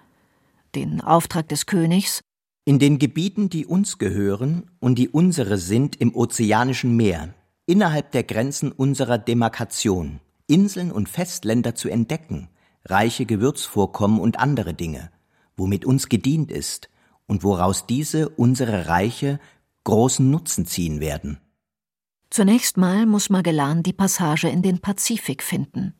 den 0.74 1.00
Auftrag 1.00 1.48
des 1.48 1.66
Königs, 1.66 2.20
in 2.68 2.78
den 2.78 2.98
Gebieten, 2.98 3.48
die 3.48 3.64
uns 3.64 3.96
gehören 3.96 4.70
und 4.78 4.98
die 4.98 5.08
unsere 5.08 5.56
sind 5.56 5.96
im 5.96 6.14
Ozeanischen 6.14 6.94
Meer, 6.94 7.32
innerhalb 7.64 8.12
der 8.12 8.24
Grenzen 8.24 8.72
unserer 8.72 9.16
Demarkation, 9.16 10.20
Inseln 10.48 10.92
und 10.92 11.08
Festländer 11.08 11.74
zu 11.74 11.88
entdecken, 11.88 12.50
reiche 12.84 13.24
Gewürzvorkommen 13.24 14.20
und 14.20 14.38
andere 14.38 14.74
Dinge, 14.74 15.10
womit 15.56 15.86
uns 15.86 16.10
gedient 16.10 16.52
ist 16.52 16.90
und 17.26 17.42
woraus 17.42 17.86
diese 17.86 18.28
unsere 18.28 18.86
Reiche 18.86 19.40
großen 19.84 20.30
Nutzen 20.30 20.66
ziehen 20.66 21.00
werden. 21.00 21.38
Zunächst 22.28 22.76
mal 22.76 23.06
muss 23.06 23.30
Magellan 23.30 23.82
die 23.82 23.94
Passage 23.94 24.46
in 24.46 24.60
den 24.60 24.80
Pazifik 24.80 25.42
finden. 25.42 25.94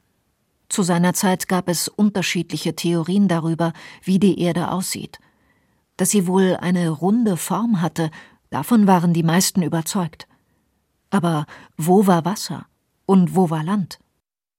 Zu 0.69 0.83
seiner 0.83 1.15
Zeit 1.15 1.49
gab 1.49 1.71
es 1.71 1.89
unterschiedliche 1.89 2.77
Theorien 2.77 3.27
darüber, 3.27 3.73
wie 4.03 4.19
die 4.19 4.39
Erde 4.39 4.71
aussieht. 4.71 5.19
Dass 5.99 6.11
sie 6.11 6.27
wohl 6.27 6.57
eine 6.61 6.89
runde 6.89 7.37
Form 7.37 7.83
hatte, 7.83 8.11
davon 8.49 8.87
waren 8.87 9.13
die 9.13 9.23
meisten 9.23 9.63
überzeugt. 9.63 10.27
Aber 11.11 11.45
wo 11.77 12.07
war 12.07 12.25
Wasser 12.25 12.67
und 13.05 13.35
wo 13.35 13.51
war 13.51 13.63
Land? 13.63 13.99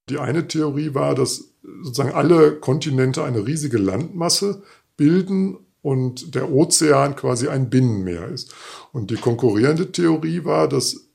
Die 0.09 0.19
eine 0.19 0.47
Theorie 0.47 0.93
war, 0.93 1.15
dass 1.15 1.45
sozusagen 1.81 2.11
alle 2.11 2.55
Kontinente 2.55 3.23
eine 3.23 3.47
riesige 3.47 3.77
Landmasse 3.77 4.63
bilden 4.97 5.57
und 5.81 6.35
der 6.35 6.51
Ozean 6.51 7.15
quasi 7.15 7.47
ein 7.47 7.69
Binnenmeer 7.69 8.27
ist. 8.27 8.53
Und 8.91 9.09
die 9.09 9.15
konkurrierende 9.15 9.91
Theorie 9.91 10.43
war, 10.43 10.67
dass 10.67 11.07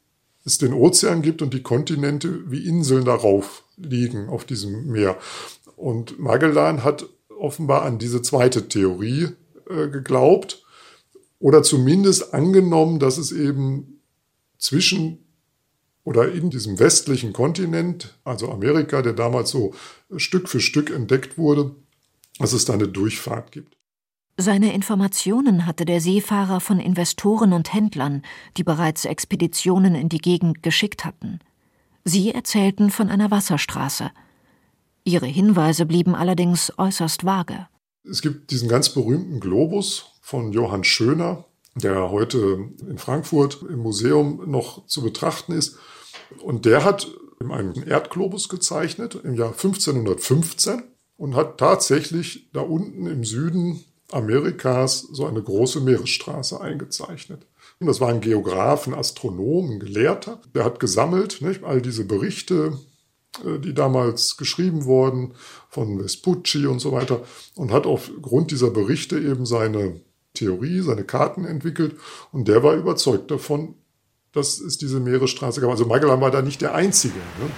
es 0.44 0.58
den 0.58 0.72
Ozean 0.72 1.20
gibt 1.20 1.42
und 1.42 1.52
die 1.52 1.62
Kontinente 1.62 2.50
wie 2.50 2.66
Inseln 2.66 3.04
darauf 3.04 3.64
liegen, 3.76 4.28
auf 4.28 4.44
diesem 4.44 4.86
Meer. 4.86 5.18
Und 5.76 6.18
Magellan 6.18 6.82
hat 6.82 7.06
offenbar 7.38 7.82
an 7.82 7.98
diese 7.98 8.22
zweite 8.22 8.68
Theorie 8.68 9.28
äh, 9.68 9.88
geglaubt 9.88 10.64
oder 11.38 11.62
zumindest 11.62 12.34
angenommen, 12.34 12.98
dass 12.98 13.18
es 13.18 13.32
eben 13.32 14.00
zwischen 14.58 15.18
oder 16.04 16.30
in 16.30 16.50
diesem 16.50 16.78
westlichen 16.78 17.32
Kontinent, 17.32 18.18
also 18.24 18.50
Amerika, 18.50 19.02
der 19.02 19.14
damals 19.14 19.50
so 19.50 19.74
Stück 20.16 20.48
für 20.48 20.60
Stück 20.60 20.90
entdeckt 20.90 21.38
wurde, 21.38 21.74
dass 22.38 22.52
es 22.52 22.66
da 22.66 22.74
eine 22.74 22.88
Durchfahrt 22.88 23.52
gibt. 23.52 23.76
Seine 24.36 24.74
Informationen 24.74 25.64
hatte 25.64 25.84
der 25.84 26.00
Seefahrer 26.00 26.60
von 26.60 26.80
Investoren 26.80 27.52
und 27.52 27.72
Händlern, 27.72 28.22
die 28.56 28.64
bereits 28.64 29.04
Expeditionen 29.04 29.94
in 29.94 30.08
die 30.08 30.18
Gegend 30.18 30.62
geschickt 30.62 31.04
hatten. 31.04 31.38
Sie 32.04 32.32
erzählten 32.32 32.90
von 32.90 33.08
einer 33.08 33.30
Wasserstraße. 33.30 34.10
Ihre 35.04 35.26
Hinweise 35.26 35.86
blieben 35.86 36.14
allerdings 36.14 36.72
äußerst 36.76 37.24
vage. 37.24 37.68
Es 38.08 38.20
gibt 38.20 38.50
diesen 38.50 38.68
ganz 38.68 38.90
berühmten 38.90 39.40
Globus 39.40 40.12
von 40.20 40.52
Johann 40.52 40.84
Schöner, 40.84 41.44
der 41.74 42.10
heute 42.10 42.68
in 42.88 42.98
Frankfurt 42.98 43.62
im 43.68 43.78
Museum 43.78 44.42
noch 44.46 44.86
zu 44.86 45.02
betrachten 45.02 45.52
ist. 45.52 45.78
Und 46.42 46.66
der 46.66 46.84
hat 46.84 47.10
einen 47.40 47.86
Erdglobus 47.86 48.48
gezeichnet 48.48 49.18
im 49.22 49.34
Jahr 49.34 49.52
1515 49.52 50.82
und 51.16 51.34
hat 51.34 51.58
tatsächlich 51.58 52.50
da 52.52 52.60
unten 52.60 53.06
im 53.06 53.24
Süden 53.24 53.84
Amerikas 54.10 55.00
so 55.12 55.26
eine 55.26 55.42
große 55.42 55.80
Meeresstraße 55.80 56.60
eingezeichnet. 56.60 57.46
Das 57.80 58.00
war 58.00 58.08
ein 58.08 58.20
Geograf, 58.20 58.86
ein 58.86 58.94
Astronom, 58.94 59.72
ein 59.72 59.80
Gelehrter. 59.80 60.40
Der 60.54 60.64
hat 60.64 60.80
gesammelt 60.80 61.42
nicht, 61.42 61.64
all 61.64 61.82
diese 61.82 62.04
Berichte 62.04 62.78
die 63.42 63.74
damals 63.74 64.36
geschrieben 64.36 64.84
wurden 64.84 65.34
von 65.68 65.98
Vespucci 65.98 66.66
und 66.66 66.78
so 66.78 66.92
weiter 66.92 67.22
und 67.56 67.72
hat 67.72 67.86
aufgrund 67.86 68.50
dieser 68.50 68.70
Berichte 68.70 69.18
eben 69.18 69.46
seine 69.46 70.00
Theorie, 70.34 70.80
seine 70.80 71.04
Karten 71.04 71.44
entwickelt 71.44 71.96
und 72.32 72.48
der 72.48 72.62
war 72.62 72.74
überzeugt 72.74 73.30
davon, 73.30 73.74
dass 74.32 74.60
es 74.60 74.78
diese 74.78 75.00
Meeresstraße 75.00 75.60
gab. 75.60 75.70
Also 75.70 75.86
Magellan 75.86 76.20
war 76.20 76.30
da 76.30 76.42
nicht 76.42 76.60
der 76.60 76.74
Einzige. 76.74 77.18
Ne? 77.18 77.50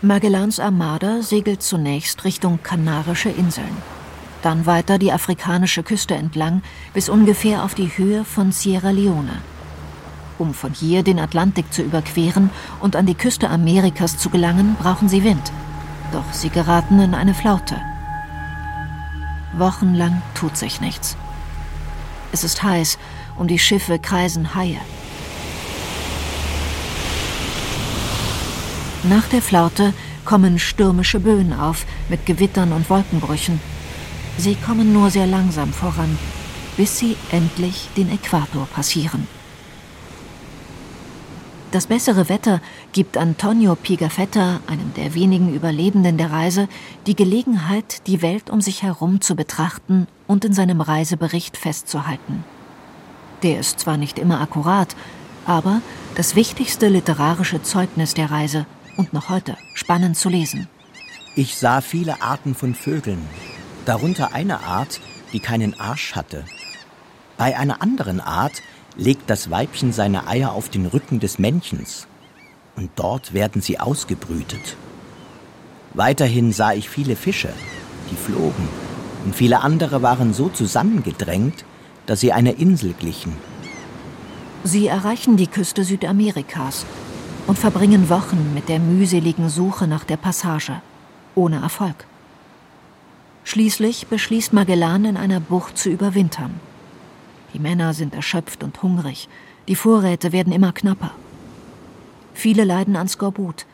Magellans 0.00 0.60
Armada 0.60 1.22
segelt 1.22 1.62
zunächst 1.62 2.24
Richtung 2.24 2.60
Kanarische 2.62 3.30
Inseln, 3.30 3.76
dann 4.42 4.64
weiter 4.64 4.96
die 4.96 5.12
afrikanische 5.12 5.82
Küste 5.82 6.14
entlang 6.14 6.62
bis 6.94 7.08
ungefähr 7.08 7.64
auf 7.64 7.74
die 7.74 7.88
Höhe 7.88 8.24
von 8.24 8.52
Sierra 8.52 8.90
Leone. 8.90 9.42
Um 10.38 10.54
von 10.54 10.72
hier 10.72 11.02
den 11.02 11.18
Atlantik 11.18 11.72
zu 11.72 11.82
überqueren 11.82 12.50
und 12.80 12.94
an 12.94 13.06
die 13.06 13.16
Küste 13.16 13.50
Amerikas 13.50 14.18
zu 14.18 14.30
gelangen, 14.30 14.76
brauchen 14.80 15.08
sie 15.08 15.24
Wind. 15.24 15.52
Doch 16.12 16.32
sie 16.32 16.48
geraten 16.48 17.00
in 17.00 17.14
eine 17.14 17.34
Flaute. 17.34 17.76
Wochenlang 19.54 20.22
tut 20.34 20.56
sich 20.56 20.80
nichts. 20.80 21.16
Es 22.32 22.44
ist 22.44 22.62
heiß, 22.62 22.98
um 23.36 23.48
die 23.48 23.58
Schiffe 23.58 23.98
kreisen 23.98 24.54
Haie. 24.54 24.80
Nach 29.04 29.26
der 29.28 29.42
Flaute 29.42 29.92
kommen 30.24 30.58
stürmische 30.58 31.18
Böen 31.18 31.52
auf 31.52 31.86
mit 32.08 32.26
Gewittern 32.26 32.72
und 32.72 32.88
Wolkenbrüchen. 32.90 33.60
Sie 34.36 34.54
kommen 34.54 34.92
nur 34.92 35.10
sehr 35.10 35.26
langsam 35.26 35.72
voran, 35.72 36.16
bis 36.76 36.98
sie 36.98 37.16
endlich 37.32 37.88
den 37.96 38.12
Äquator 38.12 38.66
passieren. 38.66 39.37
Das 41.70 41.86
bessere 41.86 42.30
Wetter 42.30 42.62
gibt 42.92 43.18
Antonio 43.18 43.74
Pigafetta, 43.74 44.60
einem 44.66 44.94
der 44.94 45.12
wenigen 45.14 45.54
Überlebenden 45.54 46.16
der 46.16 46.32
Reise, 46.32 46.66
die 47.06 47.14
Gelegenheit, 47.14 48.06
die 48.06 48.22
Welt 48.22 48.48
um 48.48 48.62
sich 48.62 48.82
herum 48.82 49.20
zu 49.20 49.36
betrachten 49.36 50.06
und 50.26 50.46
in 50.46 50.54
seinem 50.54 50.80
Reisebericht 50.80 51.58
festzuhalten. 51.58 52.42
Der 53.42 53.60
ist 53.60 53.80
zwar 53.80 53.98
nicht 53.98 54.18
immer 54.18 54.40
akkurat, 54.40 54.96
aber 55.44 55.82
das 56.14 56.34
wichtigste 56.34 56.88
literarische 56.88 57.62
Zeugnis 57.62 58.14
der 58.14 58.30
Reise 58.30 58.64
und 58.96 59.12
noch 59.12 59.28
heute 59.28 59.54
spannend 59.74 60.16
zu 60.16 60.30
lesen. 60.30 60.68
Ich 61.36 61.56
sah 61.56 61.82
viele 61.82 62.22
Arten 62.22 62.54
von 62.54 62.74
Vögeln, 62.74 63.20
darunter 63.84 64.32
eine 64.32 64.60
Art, 64.60 65.00
die 65.34 65.40
keinen 65.40 65.78
Arsch 65.78 66.16
hatte. 66.16 66.46
Bei 67.36 67.56
einer 67.56 67.82
anderen 67.82 68.20
Art 68.20 68.62
legt 68.98 69.30
das 69.30 69.50
Weibchen 69.50 69.92
seine 69.92 70.26
Eier 70.26 70.52
auf 70.52 70.68
den 70.68 70.84
Rücken 70.84 71.20
des 71.20 71.38
Männchens 71.38 72.06
und 72.76 72.90
dort 72.96 73.32
werden 73.32 73.62
sie 73.62 73.80
ausgebrütet. 73.80 74.76
Weiterhin 75.94 76.52
sah 76.52 76.72
ich 76.72 76.90
viele 76.90 77.16
Fische, 77.16 77.48
die 78.10 78.16
flogen, 78.16 78.68
und 79.24 79.34
viele 79.34 79.60
andere 79.60 80.02
waren 80.02 80.34
so 80.34 80.48
zusammengedrängt, 80.48 81.64
dass 82.06 82.20
sie 82.20 82.32
einer 82.32 82.56
Insel 82.56 82.92
glichen. 82.92 83.32
Sie 84.64 84.86
erreichen 84.86 85.36
die 85.36 85.46
Küste 85.46 85.84
Südamerikas 85.84 86.84
und 87.46 87.58
verbringen 87.58 88.08
Wochen 88.10 88.52
mit 88.54 88.68
der 88.68 88.80
mühseligen 88.80 89.48
Suche 89.48 89.86
nach 89.86 90.04
der 90.04 90.16
Passage, 90.16 90.82
ohne 91.34 91.60
Erfolg. 91.62 92.06
Schließlich 93.44 94.08
beschließt 94.08 94.52
Magellan 94.52 95.04
in 95.04 95.16
einer 95.16 95.40
Bucht 95.40 95.78
zu 95.78 95.88
überwintern. 95.88 96.60
Die 97.54 97.58
Männer 97.58 97.94
sind 97.94 98.14
erschöpft 98.14 98.62
und 98.62 98.82
hungrig. 98.82 99.28
Die 99.68 99.76
Vorräte 99.76 100.32
werden 100.32 100.52
immer 100.52 100.72
knapper. 100.72 101.12
Viele 102.34 102.64
leiden 102.64 102.96
an 102.96 103.08
Skorbut, 103.08 103.66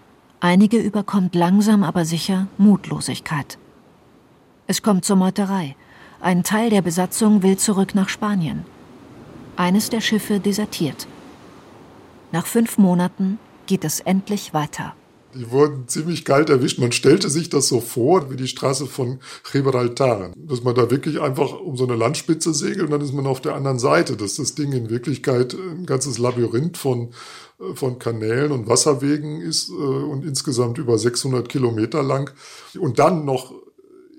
Einige 0.45 0.77
überkommt 0.77 1.35
langsam 1.35 1.83
aber 1.83 2.05
sicher 2.05 2.49
Mutlosigkeit. 2.59 3.57
Es 4.67 4.83
kommt 4.83 5.07
zur 5.07 5.17
Meuterei. 5.17 5.75
Ein 6.21 6.43
Teil 6.43 6.69
der 6.69 6.83
Besatzung 6.83 7.43
will 7.43 7.57
zurück 7.57 7.95
nach 7.95 8.11
Spanien. 8.11 8.67
Eines 9.57 9.89
der 9.89 10.03
Schiffe 10.03 10.41
desertiert. 10.41 11.07
Nach 12.31 12.45
fünf 12.45 12.77
Monaten 12.77 13.39
geht 13.65 13.85
es 13.85 14.01
endlich 14.01 14.53
weiter. 14.53 14.95
Die 15.35 15.51
wurden 15.51 15.89
ziemlich 15.89 16.25
kalt 16.25 16.51
erwischt. 16.51 16.79
Man 16.79 16.93
stellte 16.93 17.29
sich 17.29 17.51
das 17.51 17.69
so 17.69 17.81
vor, 17.81 18.31
wie 18.31 18.37
die 18.37 18.49
Straße 18.49 18.87
von 18.87 19.19
Gibraltar. 19.51 20.33
Dass 20.37 20.63
man 20.63 20.75
da 20.75 20.91
wirklich 20.91 21.21
einfach 21.21 21.59
um 21.59 21.77
so 21.77 21.85
eine 21.85 21.97
Landspitze 21.97 22.55
segelt 22.55 22.83
und 22.83 22.91
dann 22.91 23.01
ist 23.01 23.13
man 23.13 23.27
auf 23.27 23.41
der 23.41 23.55
anderen 23.55 23.79
Seite. 23.79 24.17
Dass 24.17 24.37
das 24.37 24.55
Ding 24.55 24.73
in 24.73 24.91
Wirklichkeit 24.91 25.55
ein 25.55 25.87
ganzes 25.87 26.19
Labyrinth 26.19 26.79
von, 26.79 27.11
äh, 27.61 27.75
von 27.75 27.99
Kanälen 27.99 28.53
und 28.53 28.69
Wasserwegen 28.69 29.41
ist 29.41 29.71
äh, 29.71 29.73
und 29.73 30.25
insgesamt 30.25 30.79
über 30.79 30.99
600 30.99 31.49
Kilometer 31.49 32.03
lang. 32.03 32.33
Und 32.79 32.99
dann 32.99 33.25
noch 33.25 33.53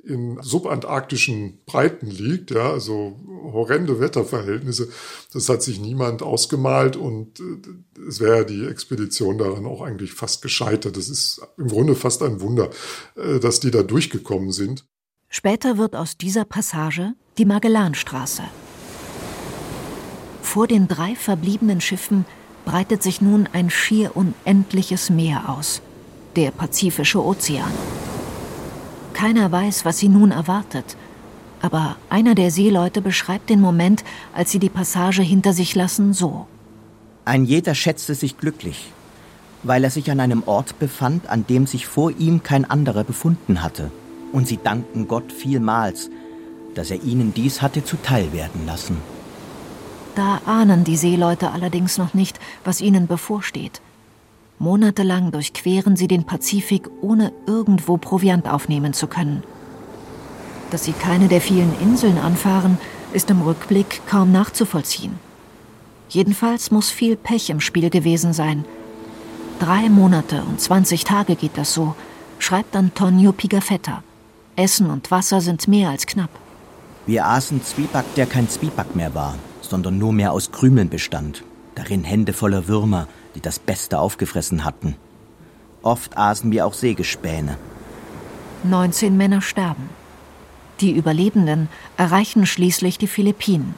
in 0.06 0.38
subantarktischen 0.42 1.60
Breiten 1.66 2.08
liegt, 2.08 2.52
ja, 2.52 2.72
also 2.72 3.20
horrende 3.52 4.00
Wetterverhältnisse, 4.00 4.90
das 5.34 5.50
hat 5.50 5.64
sich 5.64 5.80
niemand 5.80 6.22
ausgemalt 6.22 6.96
und 6.96 7.40
äh, 7.40 8.04
es 8.08 8.20
wäre 8.20 8.46
die 8.46 8.66
Expedition 8.66 9.38
daran 9.38 9.66
auch 9.66 9.82
eigentlich 9.82 10.14
fast 10.14 10.42
gescheitert. 10.42 10.98
Das 10.98 11.10
ist 11.10 11.42
im 11.58 11.68
Grunde 11.68 11.96
fast 11.96 12.22
ein 12.22 12.42
Wunder, 12.42 12.70
äh, 13.16 13.40
dass 13.40 13.60
die 13.60 13.72
da 13.72 13.84
durchgekommen 13.84 14.52
sind. 14.52 14.86
Später 15.30 15.78
wird 15.78 15.96
aus 15.96 16.18
dieser 16.18 16.46
Passage 16.46 17.14
die 17.38 17.46
Magellanstraße. 17.46 18.44
Vor 20.42 20.68
den 20.68 20.88
drei 20.88 21.16
verbliebenen 21.16 21.82
Schiffen 21.82 22.26
breitet 22.64 23.04
sich 23.04 23.22
nun 23.22 23.50
ein 23.52 23.70
schier 23.70 24.16
unendliches 24.16 25.10
Meer 25.10 25.50
aus, 25.50 25.82
der 26.36 26.52
Pazifische 26.52 27.24
Ozean. 27.24 27.72
Keiner 29.16 29.50
weiß, 29.50 29.86
was 29.86 29.98
sie 29.98 30.10
nun 30.10 30.32
erwartet. 30.32 30.98
Aber 31.62 31.96
einer 32.10 32.36
der 32.36 32.52
Seeleute 32.52 33.02
beschreibt 33.02 33.50
den 33.50 33.62
Moment, 33.62 34.04
als 34.34 34.52
sie 34.52 34.60
die 34.60 34.70
Passage 34.70 35.22
hinter 35.22 35.54
sich 35.54 35.74
lassen, 35.74 36.12
so. 36.12 36.48
Ein 37.24 37.46
jeder 37.46 37.76
schätzte 37.76 38.14
sich 38.14 38.38
glücklich, 38.38 38.92
weil 39.64 39.86
er 39.86 39.90
sich 39.90 40.12
an 40.12 40.20
einem 40.20 40.44
Ort 40.46 40.80
befand, 40.80 41.30
an 41.30 41.48
dem 41.48 41.66
sich 41.66 41.88
vor 41.88 42.12
ihm 42.12 42.44
kein 42.44 42.70
anderer 42.70 43.06
befunden 43.06 43.64
hatte. 43.64 43.90
Und 44.34 44.50
sie 44.50 44.60
danken 44.62 45.08
Gott 45.08 45.32
vielmals, 45.32 46.10
dass 46.76 46.92
er 46.92 47.02
ihnen 47.02 47.34
dies 47.34 47.62
hatte 47.62 47.86
zuteil 47.86 48.34
werden 48.34 48.66
lassen. 48.66 48.98
Da 50.16 50.42
ahnen 50.46 50.84
die 50.84 50.98
Seeleute 50.98 51.52
allerdings 51.52 51.98
noch 51.98 52.14
nicht, 52.14 52.38
was 52.66 52.82
ihnen 52.82 53.08
bevorsteht. 53.08 53.82
Monatelang 54.58 55.32
durchqueren 55.32 55.96
sie 55.96 56.08
den 56.08 56.24
Pazifik, 56.24 56.90
ohne 57.02 57.34
irgendwo 57.46 57.98
Proviant 57.98 58.48
aufnehmen 58.48 58.94
zu 58.94 59.08
können. 59.08 59.44
Dass 60.72 60.86
sie 60.86 60.94
keine 60.94 61.28
der 61.28 61.42
vielen 61.42 61.74
Inseln 61.82 62.18
anfahren, 62.18 62.78
ist 63.14 63.30
im 63.30 63.42
Rückblick 63.42 64.02
kaum 64.08 64.32
nachzuvollziehen. 64.32 65.20
Jedenfalls 66.10 66.72
muss 66.72 66.90
viel 66.90 67.16
Pech 67.16 67.50
im 67.50 67.60
Spiel 67.60 67.90
gewesen 67.90 68.34
sein. 68.34 68.66
Drei 69.60 69.90
Monate 69.90 70.44
und 70.44 70.60
20 70.60 71.04
Tage 71.04 71.36
geht 71.36 71.58
das 71.58 71.74
so, 71.74 71.96
schreibt 72.40 72.76
Antonio 72.76 73.32
Pigafetta. 73.32 74.04
Essen 74.56 74.90
und 74.90 75.12
Wasser 75.12 75.42
sind 75.42 75.68
mehr 75.68 75.90
als 75.90 76.06
knapp. 76.06 76.30
Wir 77.06 77.26
aßen 77.26 77.64
Zwieback, 77.64 78.06
der 78.16 78.26
kein 78.26 78.50
Zwieback 78.50 78.96
mehr 78.96 79.14
war, 79.14 79.36
sondern 79.62 79.98
nur 79.98 80.14
mehr 80.14 80.32
aus 80.32 80.52
Krümeln 80.52 80.90
bestand. 80.90 81.44
Darin 81.76 82.04
Hände 82.04 82.34
voller 82.34 82.68
Würmer, 82.68 83.08
die 83.36 83.42
das 83.42 83.60
Beste 83.60 84.00
aufgefressen 84.00 84.66
hatten. 84.66 84.96
Oft 85.82 86.18
aßen 86.18 86.52
wir 86.52 86.66
auch 86.66 86.74
Sägespäne. 86.74 87.58
19 88.64 89.16
Männer 89.16 89.42
sterben. 89.42 89.90
Die 90.82 90.92
Überlebenden 90.92 91.70
erreichen 91.96 92.46
schließlich 92.46 92.98
die 92.98 93.08
Philippinen. 93.08 93.76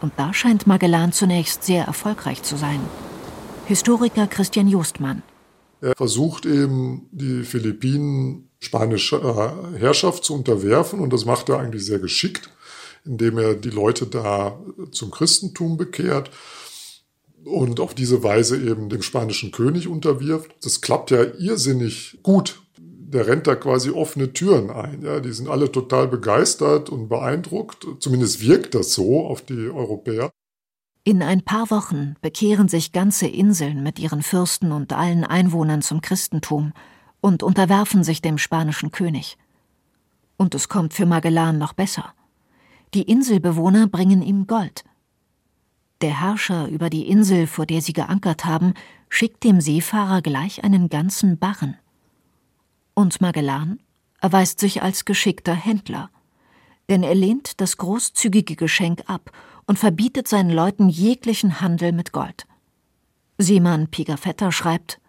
Und 0.00 0.12
da 0.16 0.32
scheint 0.32 0.66
Magellan 0.66 1.12
zunächst 1.12 1.64
sehr 1.64 1.84
erfolgreich 1.84 2.42
zu 2.42 2.56
sein. 2.56 2.80
Historiker 3.66 4.26
Christian 4.26 4.68
Justmann. 4.68 5.22
Er 5.80 5.94
versucht 5.96 6.46
eben, 6.46 7.08
die 7.12 7.42
Philippinen 7.42 8.48
spanischer 8.60 9.72
Herrschaft 9.76 10.24
zu 10.24 10.34
unterwerfen 10.34 11.00
und 11.00 11.12
das 11.12 11.24
macht 11.24 11.48
er 11.48 11.58
eigentlich 11.58 11.84
sehr 11.84 11.98
geschickt, 11.98 12.50
indem 13.04 13.38
er 13.38 13.54
die 13.54 13.70
Leute 13.70 14.06
da 14.06 14.58
zum 14.90 15.10
Christentum 15.10 15.76
bekehrt 15.76 16.30
und 17.44 17.80
auf 17.80 17.94
diese 17.94 18.22
Weise 18.22 18.56
eben 18.60 18.88
dem 18.88 19.02
spanischen 19.02 19.52
König 19.52 19.88
unterwirft. 19.88 20.54
Das 20.62 20.80
klappt 20.80 21.10
ja 21.10 21.22
irrsinnig 21.22 22.18
gut. 22.22 22.62
Der 22.78 23.26
rennt 23.26 23.46
da 23.46 23.54
quasi 23.54 23.90
offene 23.90 24.32
Türen 24.34 24.70
ein. 24.70 25.02
Ja, 25.02 25.20
die 25.20 25.32
sind 25.32 25.48
alle 25.48 25.72
total 25.72 26.08
begeistert 26.08 26.90
und 26.90 27.08
beeindruckt. 27.08 27.86
Zumindest 28.00 28.42
wirkt 28.42 28.74
das 28.74 28.92
so 28.92 29.26
auf 29.26 29.40
die 29.40 29.70
Europäer. 29.70 30.30
In 31.04 31.22
ein 31.22 31.42
paar 31.42 31.70
Wochen 31.70 32.16
bekehren 32.20 32.68
sich 32.68 32.92
ganze 32.92 33.26
Inseln 33.26 33.82
mit 33.82 33.98
ihren 33.98 34.22
Fürsten 34.22 34.72
und 34.72 34.92
allen 34.92 35.24
Einwohnern 35.24 35.80
zum 35.80 36.02
Christentum 36.02 36.74
und 37.22 37.42
unterwerfen 37.42 38.04
sich 38.04 38.20
dem 38.20 38.36
spanischen 38.36 38.90
König. 38.90 39.38
Und 40.36 40.54
es 40.54 40.68
kommt 40.68 40.92
für 40.92 41.06
Magellan 41.06 41.56
noch 41.56 41.72
besser. 41.72 42.12
Die 42.92 43.02
Inselbewohner 43.02 43.86
bringen 43.86 44.20
ihm 44.20 44.46
Gold. 44.46 44.84
Der 46.00 46.20
Herrscher 46.20 46.68
über 46.68 46.90
die 46.90 47.08
Insel, 47.08 47.46
vor 47.48 47.66
der 47.66 47.82
sie 47.82 47.92
geankert 47.92 48.44
haben, 48.44 48.74
schickt 49.08 49.42
dem 49.42 49.60
Seefahrer 49.60 50.22
gleich 50.22 50.62
einen 50.62 50.88
ganzen 50.88 51.38
Barren. 51.38 51.76
Und 52.94 53.20
Magellan 53.20 53.80
erweist 54.20 54.60
sich 54.60 54.82
als 54.82 55.04
geschickter 55.04 55.54
Händler, 55.54 56.10
denn 56.88 57.02
er 57.02 57.14
lehnt 57.14 57.60
das 57.60 57.78
großzügige 57.78 58.54
Geschenk 58.54 59.02
ab 59.06 59.32
und 59.66 59.78
verbietet 59.78 60.28
seinen 60.28 60.50
Leuten 60.50 60.88
jeglichen 60.88 61.60
Handel 61.60 61.92
mit 61.92 62.12
Gold. 62.12 62.46
Seemann 63.38 63.88
Pigafetta 63.88 64.52
schreibt, 64.52 65.00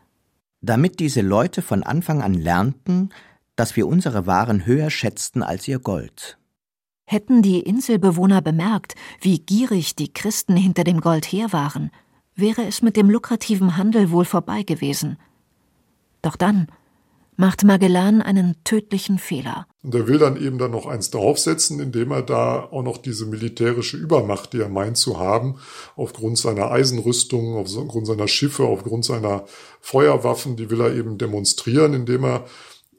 damit 0.62 1.00
diese 1.00 1.22
Leute 1.22 1.62
von 1.62 1.84
Anfang 1.84 2.22
an 2.22 2.34
lernten, 2.34 3.12
dass 3.56 3.76
wir 3.76 3.88
unsere 3.88 4.26
Waren 4.26 4.66
höher 4.66 4.90
schätzten 4.90 5.44
als 5.44 5.68
ihr 5.68 5.80
Gold. 5.80 6.39
Hätten 7.12 7.42
die 7.42 7.62
Inselbewohner 7.62 8.40
bemerkt, 8.40 8.94
wie 9.20 9.40
gierig 9.40 9.96
die 9.96 10.14
Christen 10.14 10.56
hinter 10.56 10.84
dem 10.84 11.02
Gold 11.02 11.26
her 11.26 11.52
waren, 11.52 11.90
wäre 12.36 12.64
es 12.68 12.84
mit 12.84 12.96
dem 12.96 13.10
lukrativen 13.10 13.78
Handel 13.78 14.12
wohl 14.12 14.26
vorbei 14.26 14.62
gewesen. 14.62 15.18
Doch 16.22 16.36
dann 16.36 16.68
macht 17.36 17.64
Magellan 17.64 18.22
einen 18.22 18.58
tödlichen 18.64 19.18
Fehler. 19.18 19.66
Und 19.82 19.96
er 19.96 20.08
will 20.08 20.20
dann 20.20 20.40
eben 20.40 20.60
dann 20.60 20.70
noch 20.70 20.86
eins 20.86 21.10
draufsetzen, 21.10 21.80
indem 21.80 22.12
er 22.12 22.22
da 22.22 22.66
auch 22.66 22.84
noch 22.84 23.00
diese 23.00 23.26
militärische 23.26 23.98
Übermacht, 23.98 24.54
die 24.54 24.60
er 24.60 24.70
meint 24.70 24.98
zu 24.98 25.18
haben, 25.18 25.56
aufgrund 25.96 26.38
seiner 26.38 26.70
Eisenrüstung, 26.70 27.56
aufgrund 27.56 28.06
seiner 28.06 28.28
Schiffe, 28.28 28.66
aufgrund 28.66 29.04
seiner 29.04 29.46
Feuerwaffen, 29.82 30.58
die 30.58 30.70
will 30.70 30.82
er 30.82 30.94
eben 30.94 31.18
demonstrieren, 31.18 31.96
indem 31.96 32.24
er 32.24 32.46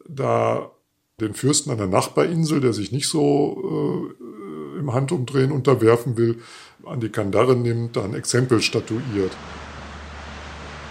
da 0.08 0.72
den 1.20 1.34
Fürsten 1.34 1.70
einer 1.70 1.86
Nachbarinsel, 1.86 2.60
der 2.60 2.72
sich 2.72 2.92
nicht 2.92 3.08
so 3.08 4.12
äh, 4.20 4.78
im 4.78 4.92
Handumdrehen 4.92 5.52
unterwerfen 5.52 6.16
will, 6.16 6.38
an 6.86 7.00
die 7.00 7.10
Kandare 7.10 7.56
nimmt, 7.56 7.96
da 7.96 8.04
ein 8.04 8.14
Exempel 8.14 8.60
statuiert. 8.62 9.32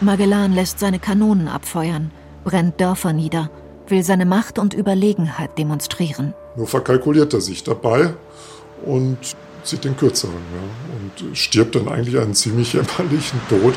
Magellan 0.02 0.54
lässt 0.54 0.80
seine 0.80 1.00
Kanonen 1.00 1.48
abfeuern, 1.48 2.12
brennt 2.44 2.80
Dörfer 2.80 3.12
nieder, 3.12 3.50
will 3.88 4.04
seine 4.04 4.26
Macht 4.26 4.60
und 4.60 4.74
Überlegenheit 4.74 5.58
demonstrieren. 5.58 6.34
Nur 6.56 6.68
verkalkuliert 6.68 7.34
er 7.34 7.42
sich 7.42 7.64
dabei 7.64 8.14
und 8.86 9.18
zieht 9.64 9.84
den 9.84 9.98
Kürzeren 9.98 10.36
ja, 10.36 11.28
und 11.28 11.38
stirbt 11.38 11.76
dann 11.76 11.90
eigentlich 11.90 12.18
einen 12.18 12.34
ziemlich 12.34 12.74
jämmerlichen 12.74 13.42
Tod. 13.50 13.74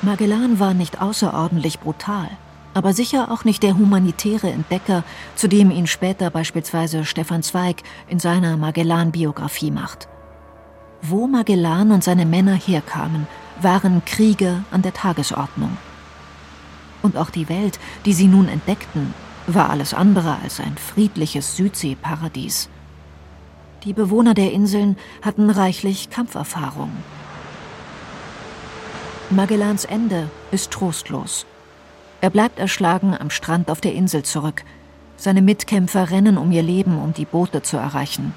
Magellan 0.00 0.58
war 0.58 0.74
nicht 0.74 1.00
außerordentlich 1.00 1.80
brutal 1.80 2.28
aber 2.74 2.92
sicher 2.92 3.30
auch 3.30 3.44
nicht 3.44 3.62
der 3.62 3.76
humanitäre 3.76 4.50
Entdecker, 4.50 5.04
zu 5.34 5.48
dem 5.48 5.70
ihn 5.70 5.86
später 5.86 6.30
beispielsweise 6.30 7.04
Stefan 7.04 7.42
Zweig 7.42 7.82
in 8.08 8.18
seiner 8.18 8.56
Magellan-Biografie 8.56 9.70
macht. 9.70 10.08
Wo 11.02 11.26
Magellan 11.26 11.90
und 11.90 12.04
seine 12.04 12.26
Männer 12.26 12.54
herkamen, 12.54 13.26
waren 13.60 14.04
Kriege 14.04 14.64
an 14.70 14.82
der 14.82 14.94
Tagesordnung. 14.94 15.76
Und 17.02 17.16
auch 17.16 17.30
die 17.30 17.48
Welt, 17.48 17.78
die 18.04 18.12
sie 18.12 18.26
nun 18.26 18.48
entdeckten, 18.48 19.12
war 19.46 19.70
alles 19.70 19.92
andere 19.92 20.38
als 20.42 20.60
ein 20.60 20.76
friedliches 20.76 21.56
Südseeparadies. 21.56 22.68
Die 23.84 23.92
Bewohner 23.92 24.34
der 24.34 24.52
Inseln 24.52 24.96
hatten 25.22 25.50
reichlich 25.50 26.10
Kampferfahrung. 26.10 26.92
Magellans 29.30 29.84
Ende 29.84 30.30
ist 30.52 30.70
trostlos. 30.70 31.46
Er 32.22 32.30
bleibt 32.30 32.60
erschlagen 32.60 33.16
am 33.18 33.30
Strand 33.30 33.68
auf 33.68 33.80
der 33.80 33.94
Insel 33.94 34.22
zurück. 34.22 34.62
Seine 35.16 35.42
Mitkämpfer 35.42 36.10
rennen 36.10 36.38
um 36.38 36.52
ihr 36.52 36.62
Leben, 36.62 36.98
um 37.02 37.12
die 37.12 37.24
Boote 37.24 37.62
zu 37.62 37.76
erreichen. 37.76 38.32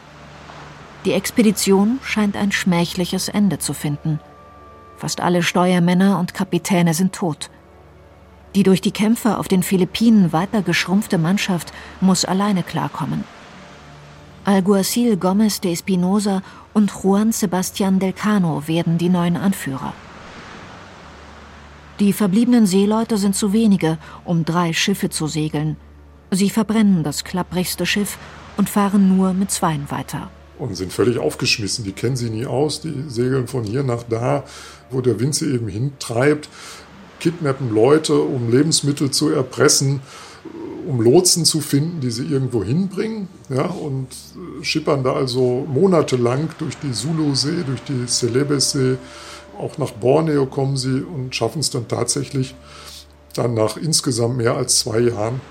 Die 1.05 1.13
Expedition 1.13 1.99
scheint 2.01 2.35
ein 2.35 2.51
schmähliches 2.51 3.29
Ende 3.29 3.59
zu 3.59 3.73
finden. 3.73 4.19
Fast 4.97 5.21
alle 5.21 5.43
Steuermänner 5.43 6.17
und 6.17 6.33
Kapitäne 6.33 6.95
sind 6.95 7.13
tot. 7.13 7.51
Die 8.55 8.63
durch 8.63 8.81
die 8.81 8.91
Kämpfe 8.91 9.37
auf 9.37 9.47
den 9.47 9.61
Philippinen 9.61 10.33
weiter 10.33 10.63
geschrumpfte 10.63 11.19
Mannschaft 11.19 11.71
muss 12.01 12.25
alleine 12.25 12.63
klarkommen. 12.63 13.23
Alguacil 14.45 15.15
Gomez 15.15 15.61
de 15.61 15.73
Espinosa 15.73 16.41
und 16.73 16.91
Juan 16.91 17.31
Sebastián 17.31 17.99
del 17.99 18.13
Cano 18.13 18.67
werden 18.67 18.97
die 18.97 19.09
neuen 19.09 19.37
Anführer. 19.37 19.93
Die 22.01 22.11
verbliebenen 22.11 22.65
Seeleute 22.65 23.17
sind 23.17 23.37
zu 23.37 23.53
wenige, 23.53 23.97
um 24.25 24.43
drei 24.43 24.73
Schiffe 24.73 25.09
zu 25.09 25.27
segeln. 25.27 25.77
Sie 26.29 26.49
verbrennen 26.49 27.03
das 27.03 27.23
klapprigste 27.23 27.85
Schiff 27.85 28.17
und 28.57 28.69
fahren 28.69 29.15
nur 29.15 29.33
mit 29.33 29.49
zweien 29.49 29.89
weiter. 29.89 30.29
Und 30.59 30.75
sind 30.75 30.91
völlig 30.91 31.19
aufgeschmissen. 31.19 31.85
Die 31.85 31.93
kennen 31.93 32.17
sie 32.17 32.29
nie 32.29 32.45
aus. 32.45 32.81
Die 32.81 33.05
segeln 33.07 33.47
von 33.47 33.63
hier 33.63 33.83
nach 33.83 34.03
da, 34.03 34.43
wo 34.89 34.99
der 34.99 35.21
Wind 35.21 35.35
sie 35.35 35.53
eben 35.53 35.69
hintreibt, 35.69 36.49
kidnappen 37.21 37.73
Leute, 37.73 38.19
um 38.19 38.51
Lebensmittel 38.51 39.11
zu 39.11 39.29
erpressen, 39.29 40.01
um 40.85 40.99
Lotsen 40.99 41.45
zu 41.45 41.61
finden, 41.61 42.01
die 42.01 42.11
sie 42.11 42.25
irgendwo 42.25 42.61
hinbringen. 42.61 43.29
Ja, 43.49 43.67
und 43.67 44.07
äh, 44.09 44.63
schippern 44.63 45.01
da 45.03 45.13
also 45.13 45.65
monatelang 45.67 46.49
durch 46.57 46.77
die 46.77 46.91
Zulu-See, 46.91 47.63
durch 47.65 47.83
die 47.83 48.05
Celebes-See. 48.05 48.97
Auch 49.59 49.77
nach 49.77 49.91
Borneo 49.91 50.45
kommen 50.45 50.77
sie 50.77 51.01
und 51.01 51.35
schaffen 51.35 51.59
es 51.59 51.69
dann 51.69 51.87
tatsächlich 51.87 52.55
dann 53.33 53.53
nach 53.53 53.77
insgesamt 53.77 54.37
mehr 54.37 54.55
als 54.55 54.79
zwei 54.79 54.99
Jahren 54.99 55.41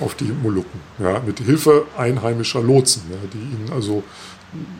auf 0.00 0.14
die 0.14 0.24
Molukken, 0.24 0.80
ja, 0.98 1.20
mit 1.20 1.38
Hilfe 1.40 1.84
einheimischer 1.96 2.62
Lotsen, 2.62 3.02
ja, 3.10 3.16
die 3.32 3.38
ihnen 3.38 3.70
also 3.72 4.02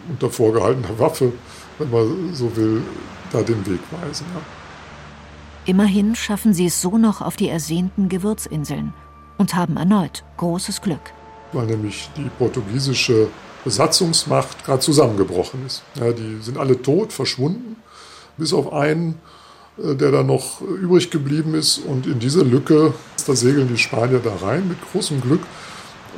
unter 0.08 0.30
vorgehaltener 0.30 0.98
Waffe, 0.98 1.32
wenn 1.78 1.90
man 1.90 2.34
so 2.34 2.54
will, 2.56 2.82
da 3.30 3.42
den 3.42 3.64
Weg 3.66 3.80
weisen. 3.90 4.26
Ja. 4.34 4.40
Immerhin 5.64 6.16
schaffen 6.16 6.54
sie 6.54 6.66
es 6.66 6.80
so 6.80 6.98
noch 6.98 7.20
auf 7.20 7.36
die 7.36 7.48
ersehnten 7.48 8.08
Gewürzinseln 8.08 8.92
und 9.38 9.54
haben 9.54 9.76
erneut 9.76 10.24
großes 10.36 10.80
Glück. 10.82 11.12
Weil 11.52 11.66
nämlich 11.66 12.10
die 12.16 12.30
portugiesische 12.38 13.28
Besatzungsmacht 13.64 14.64
gerade 14.64 14.80
zusammengebrochen 14.80 15.64
ist. 15.66 15.82
Ja, 15.94 16.12
die 16.12 16.38
sind 16.42 16.58
alle 16.58 16.80
tot, 16.80 17.12
verschwunden, 17.12 17.76
bis 18.36 18.52
auf 18.52 18.72
einen, 18.72 19.18
äh, 19.78 19.94
der 19.94 20.10
da 20.10 20.22
noch 20.22 20.60
übrig 20.60 21.10
geblieben 21.10 21.54
ist. 21.54 21.78
Und 21.78 22.06
in 22.06 22.18
diese 22.18 22.42
Lücke, 22.42 22.94
da 23.26 23.34
segeln 23.34 23.68
die 23.68 23.78
Spanier 23.78 24.20
da 24.20 24.34
rein 24.36 24.68
mit 24.68 24.78
großem 24.90 25.20
Glück 25.20 25.42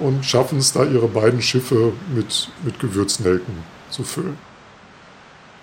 und 0.00 0.24
schaffen 0.24 0.59
es 0.59 0.72
da, 0.72 0.85
ihre 0.85 1.09
beiden 1.09 1.40
Schiffe 1.40 1.92
mit, 2.14 2.50
mit 2.64 2.79
Gewürznelken 2.79 3.55
zu 3.90 4.03
füllen. 4.03 4.37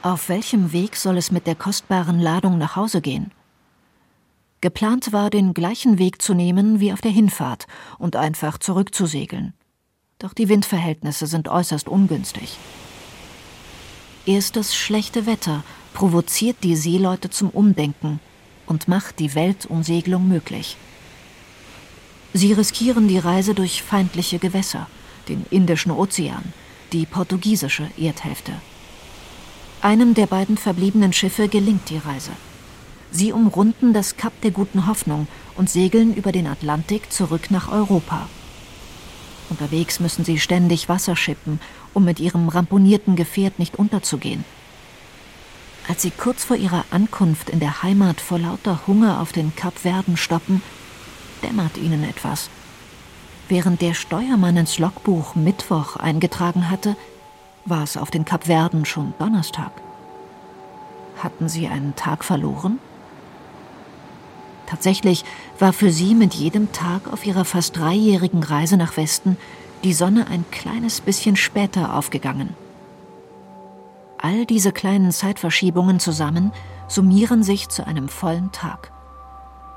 Auf 0.03 0.29
welchem 0.29 0.71
Weg 0.71 0.95
soll 0.95 1.17
es 1.17 1.31
mit 1.31 1.45
der 1.45 1.55
kostbaren 1.55 2.19
Ladung 2.19 2.57
nach 2.57 2.75
Hause 2.75 3.01
gehen? 3.01 3.31
Geplant 4.61 5.11
war, 5.11 5.29
den 5.29 5.53
gleichen 5.53 5.97
Weg 5.97 6.21
zu 6.21 6.33
nehmen 6.33 6.79
wie 6.79 6.93
auf 6.93 7.01
der 7.01 7.11
Hinfahrt 7.11 7.65
und 7.97 8.15
einfach 8.15 8.57
zurückzusegeln. 8.57 9.53
Doch 10.19 10.33
die 10.33 10.49
Windverhältnisse 10.49 11.25
sind 11.25 11.47
äußerst 11.47 11.87
ungünstig. 11.87 12.57
Erst 14.27 14.55
das 14.55 14.75
schlechte 14.75 15.25
Wetter 15.25 15.63
provoziert 15.93 16.57
die 16.63 16.75
Seeleute 16.75 17.29
zum 17.29 17.49
Umdenken 17.49 18.19
und 18.65 18.87
macht 18.87 19.19
die 19.19 19.35
Weltumsegelung 19.35 20.27
möglich. 20.27 20.77
Sie 22.33 22.53
riskieren 22.53 23.07
die 23.07 23.17
Reise 23.17 23.53
durch 23.53 23.83
feindliche 23.83 24.39
Gewässer, 24.39 24.87
den 25.27 25.45
Indischen 25.49 25.91
Ozean, 25.91 26.53
die 26.93 27.05
portugiesische 27.05 27.89
Erdhälfte. 27.97 28.53
Einem 29.81 30.13
der 30.13 30.27
beiden 30.27 30.57
verbliebenen 30.57 31.11
Schiffe 31.11 31.49
gelingt 31.49 31.89
die 31.89 31.97
Reise. 31.97 32.31
Sie 33.11 33.33
umrunden 33.33 33.93
das 33.93 34.15
Kap 34.15 34.39
der 34.41 34.51
guten 34.51 34.87
Hoffnung 34.87 35.27
und 35.57 35.69
segeln 35.69 36.13
über 36.13 36.31
den 36.31 36.47
Atlantik 36.47 37.11
zurück 37.11 37.51
nach 37.51 37.69
Europa. 37.69 38.29
Unterwegs 39.49 39.99
müssen 39.99 40.23
sie 40.23 40.39
ständig 40.39 40.87
Wasser 40.87 41.17
schippen, 41.17 41.59
um 41.93 42.05
mit 42.05 42.21
ihrem 42.21 42.47
ramponierten 42.47 43.17
Gefährt 43.17 43.59
nicht 43.59 43.77
unterzugehen. 43.77 44.45
Als 45.87 46.03
sie 46.03 46.11
kurz 46.11 46.43
vor 46.43 46.57
ihrer 46.57 46.85
Ankunft 46.91 47.49
in 47.49 47.59
der 47.59 47.83
Heimat 47.83 48.21
vor 48.21 48.39
lauter 48.39 48.81
Hunger 48.87 49.19
auf 49.19 49.31
den 49.31 49.55
Kapverden 49.55 50.15
stoppen, 50.15 50.61
dämmert 51.43 51.77
ihnen 51.77 52.03
etwas. 52.03 52.49
Während 53.49 53.81
der 53.81 53.93
Steuermann 53.93 54.57
ins 54.57 54.79
Logbuch 54.79 55.35
Mittwoch 55.35 55.97
eingetragen 55.97 56.69
hatte, 56.69 56.95
war 57.65 57.83
es 57.83 57.97
auf 57.97 58.11
den 58.11 58.25
Kapverden 58.25 58.85
schon 58.85 59.13
Donnerstag. 59.19 59.71
Hatten 61.17 61.49
sie 61.49 61.67
einen 61.67 61.95
Tag 61.95 62.23
verloren? 62.23 62.79
Tatsächlich 64.67 65.25
war 65.59 65.73
für 65.73 65.91
sie 65.91 66.15
mit 66.15 66.33
jedem 66.33 66.71
Tag 66.71 67.11
auf 67.11 67.25
ihrer 67.25 67.43
fast 67.43 67.75
dreijährigen 67.75 68.41
Reise 68.41 68.77
nach 68.77 68.95
Westen 68.95 69.35
die 69.83 69.93
Sonne 69.93 70.27
ein 70.27 70.45
kleines 70.51 71.01
bisschen 71.01 71.35
später 71.35 71.95
aufgegangen. 71.95 72.55
All 74.21 74.45
diese 74.45 74.71
kleinen 74.71 75.11
Zeitverschiebungen 75.11 75.99
zusammen 75.99 76.51
summieren 76.87 77.41
sich 77.41 77.69
zu 77.69 77.87
einem 77.87 78.07
vollen 78.07 78.51
Tag. 78.51 78.91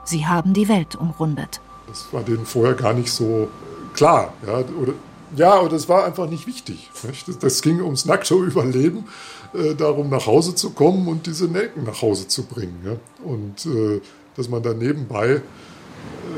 Sie 0.05 0.27
haben 0.27 0.53
die 0.53 0.69
Welt 0.69 0.97
umrundet. 0.97 1.63
Das 1.87 2.13
war 2.13 2.23
denen 2.23 2.45
vorher 2.45 2.75
gar 2.75 2.93
nicht 2.93 3.11
so 3.11 3.49
klar. 3.95 4.35
Ja, 4.47 4.59
oder, 4.59 4.93
ja, 5.35 5.61
oder 5.61 5.77
es 5.77 5.89
war 5.89 6.05
einfach 6.05 6.29
nicht 6.29 6.47
wichtig. 6.47 6.91
Nicht? 7.05 7.43
Das, 7.43 7.63
ging 7.63 7.81
ums 7.81 8.05
nackte 8.05 8.35
Überleben, 8.35 9.07
äh, 9.55 9.75
darum 9.75 10.11
nach 10.11 10.27
Hause 10.27 10.55
zu 10.55 10.71
kommen 10.71 11.09
und 11.09 11.27
diese 11.27 11.47
Nelken 11.47 11.85
nach 11.85 12.03
Hause 12.03 12.29
zu 12.29 12.45
bringen. 12.45 12.83
Ja? 12.85 12.97
Und 13.25 13.65
äh, 13.65 14.03
dass 14.37 14.51
man 14.51 14.63
da 14.63 14.75
nebenbei 14.75 15.41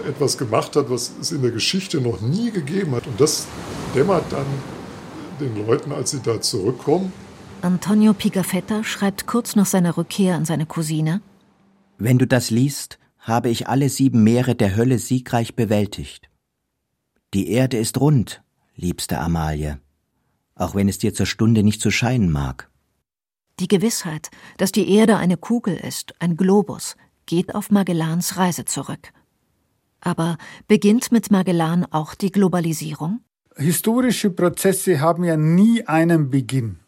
äh, 0.05 0.09
etwas 0.09 0.38
gemacht 0.38 0.77
hat, 0.77 0.88
was 0.90 1.11
es 1.21 1.33
in 1.33 1.42
der 1.42 1.51
Geschichte 1.51 2.01
noch 2.01 2.21
nie 2.21 2.53
gegeben 2.53 2.95
hat. 2.95 3.09
Und 3.09 3.21
das 3.21 3.49
dämmert 3.97 4.25
dann 4.31 4.47
den 5.40 5.66
Leuten, 5.66 5.90
als 5.90 6.12
sie 6.12 6.21
da 6.23 6.40
zurückkommen. 6.40 7.12
Antonio 7.66 8.14
Pigafetta 8.14 8.85
schreibt 8.85 9.26
kurz 9.26 9.57
nach 9.57 9.66
seiner 9.66 9.96
Rückkehr 9.96 10.37
an 10.37 10.44
seine 10.44 10.66
Cousine. 10.66 11.20
Wenn 11.98 12.16
du 12.16 12.24
das 12.24 12.50
liest, 12.50 13.00
habe 13.18 13.48
ich 13.48 13.66
alle 13.66 13.88
sieben 13.88 14.22
Meere 14.22 14.55
der 14.55 14.76
Hölle 14.76 15.00
siegreich 15.00 15.57
bewältigt. 15.57 16.31
Die 17.35 17.50
Erde 17.50 17.76
ist 17.76 17.98
rund, 17.98 18.44
liebste 18.76 19.18
Amalie, 19.18 19.81
auch 20.55 20.76
wenn 20.76 20.88
es 20.88 20.98
dir 20.98 21.12
zur 21.12 21.26
Stunde 21.26 21.64
nicht 21.64 21.81
zu 21.81 21.90
scheinen 21.90 22.31
mag. 22.31 22.70
Die 23.59 23.66
Gewissheit, 23.66 24.31
dass 24.59 24.70
die 24.70 24.88
Erde 24.88 25.16
eine 25.16 25.37
Kugel 25.37 25.74
ist, 25.74 26.14
ein 26.20 26.37
Globus, 26.37 26.94
geht 27.26 27.57
auf 27.57 27.72
Magellans 27.72 28.37
Reise 28.37 28.64
zurück. 28.64 29.12
Aber 30.00 30.38
beginnt 30.68 31.11
mit 31.11 31.33
Magellan 31.33 31.85
auch 31.90 32.14
die 32.14 32.31
Globalisierung? 32.31 33.22
Historische 33.57 34.31
Prozesse 34.31 35.00
haben 35.00 35.24
ja 35.24 35.37
nie 35.37 35.85
einen 35.85 36.31
Beginn. 36.31 36.79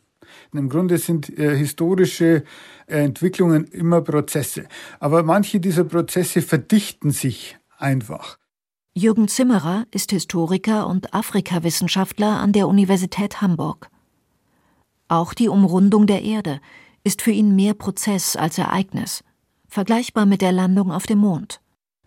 Im 0.53 0.69
Grunde 0.69 0.99
sind 0.99 1.29
äh, 1.39 1.57
historische 1.57 2.45
äh, 2.87 3.05
Entwicklungen 3.05 3.65
immer 3.67 4.01
Prozesse. 4.01 4.67
Aber 5.01 5.23
manche 5.23 5.61
dieser 5.61 5.85
Prozesse 5.85 6.43
verdichten 6.43 7.11
sich 7.11 7.59
einfach. 7.77 8.39
Jürgen 8.95 9.29
Zimmerer 9.29 9.87
ist 9.93 10.11
Historiker 10.11 10.87
und 10.87 11.15
Afrikawissenschaftler 11.15 12.41
an 12.41 12.53
der 12.53 12.67
Universität 12.67 13.41
Hamburg. 13.41 13.91
Auch 15.07 15.35
die 15.35 15.49
Umrundung 15.49 16.07
der 16.07 16.23
Erde 16.23 16.61
ist 17.05 17.23
für 17.23 17.31
ihn 17.31 17.55
mehr 17.55 17.75
Prozess 17.75 18.37
als 18.37 18.59
Ereignis 18.59 19.23
vergleichbar 19.69 20.27
mit 20.27 20.43
der 20.43 20.53
Landung 20.53 20.91
auf 20.91 21.07
dem 21.07 21.19
Mond. 21.19 21.61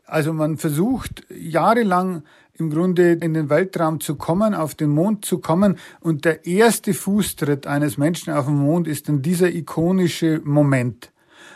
Also 0.06 0.34
man 0.34 0.58
versucht 0.58 1.24
jahrelang 1.30 2.24
im 2.54 2.70
Grunde 2.70 3.14
in 3.14 3.34
den 3.34 3.50
Weltraum 3.50 4.00
zu 4.00 4.16
kommen, 4.16 4.54
auf 4.54 4.76
den 4.76 4.90
Mond 4.90 5.26
zu 5.26 5.40
kommen 5.40 5.78
und 6.00 6.26
der 6.26 6.46
erste 6.46 6.94
Fußtritt 6.94 7.68
eines 7.68 7.98
Menschen 7.98 8.34
auf 8.34 8.46
dem 8.46 8.58
Mond 8.58 8.88
ist 8.88 9.10
dann 9.10 9.22
dieser 9.22 9.54
ikonische 9.54 10.42
Moment. 10.44 11.12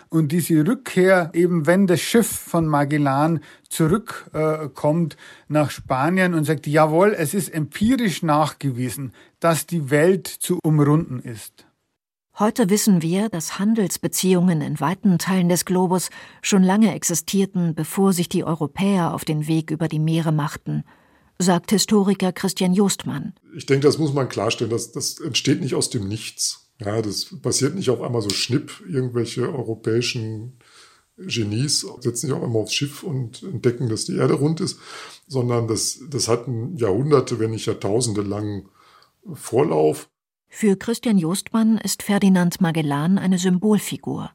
Und 0.10 0.32
diese 0.32 0.66
Rückkehr, 0.66 1.32
eben 1.34 1.68
wenn 1.68 1.88
das 1.88 2.00
Schiff 2.00 2.28
von 2.28 2.68
Magellan 2.68 3.42
zurückkommt 3.68 5.14
äh, 5.14 5.18
nach 5.50 5.72
Spanien 5.72 6.34
und 6.34 6.46
sagt, 6.46 6.68
jawohl, 6.68 7.14
es 7.18 7.34
ist 7.34 7.54
empirisch 7.54 8.24
nachgewiesen, 8.24 9.14
dass 9.40 9.66
die 9.66 9.90
Welt 9.90 10.28
zu 10.28 10.60
umrunden 10.64 11.20
ist. 11.20 11.65
Heute 12.38 12.70
wissen 12.70 13.02
wir, 13.02 13.30
dass 13.30 13.60
Handelsbeziehungen 13.60 14.60
in 14.60 14.82
weiten 14.82 15.20
Teilen 15.20 15.48
des 15.48 15.64
Globus 15.64 16.10
schon 16.42 16.64
lange 16.64 16.94
existierten, 16.94 17.76
bevor 17.76 18.12
sich 18.12 18.28
die 18.28 18.44
Europäer 18.44 19.14
auf 19.14 19.24
den 19.24 19.48
Weg 19.48 19.72
über 19.72 19.88
die 19.88 20.00
Meere 20.00 20.34
machten, 20.34 20.84
sagt 21.40 21.72
Historiker 21.72 22.34
Christian 22.34 22.74
Jostmann. 22.74 23.36
Ich 23.56 23.66
denke, 23.66 23.88
das 23.88 24.00
muss 24.00 24.14
man 24.14 24.28
klarstellen. 24.28 24.70
Das, 24.70 24.92
das 24.92 25.18
entsteht 25.22 25.62
nicht 25.62 25.76
aus 25.76 25.90
dem 25.90 26.10
Nichts. 26.10 26.72
Ja, 26.82 27.02
das 27.02 27.34
passiert 27.42 27.74
nicht 27.74 27.90
auf 27.90 28.02
einmal 28.02 28.22
so 28.22 28.30
schnipp. 28.30 28.84
Irgendwelche 28.86 29.44
europäischen 29.54 30.60
Genies 31.18 31.88
setzen 32.02 32.28
sich 32.28 32.34
auf 32.34 32.44
einmal 32.44 32.64
aufs 32.64 32.74
Schiff 32.74 33.04
und 33.04 33.44
entdecken, 33.44 33.88
dass 33.88 34.04
die 34.04 34.18
Erde 34.18 34.34
rund 34.34 34.60
ist, 34.60 34.78
sondern 35.26 35.70
das, 35.70 36.00
das 36.10 36.28
hat 36.28 36.48
Jahrhunderte, 36.76 37.40
wenn 37.40 37.52
nicht 37.52 37.66
Jahrtausende 37.66 38.24
langen 38.24 38.68
Vorlauf. 39.34 40.10
Für 40.48 40.78
Christian 40.78 41.18
Jostmann 41.18 41.78
ist 41.78 42.04
Ferdinand 42.04 42.62
Magellan 42.62 43.18
eine 43.18 43.38
Symbolfigur. 43.38 44.32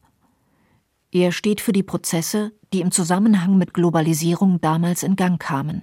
Er 1.12 1.32
steht 1.32 1.60
für 1.60 1.72
die 1.72 1.82
Prozesse, 1.82 2.52
die 2.72 2.80
im 2.80 2.90
Zusammenhang 2.90 3.58
mit 3.58 3.74
Globalisierung 3.74 4.60
damals 4.60 5.02
in 5.02 5.16
Gang 5.16 5.40
kamen. 5.40 5.82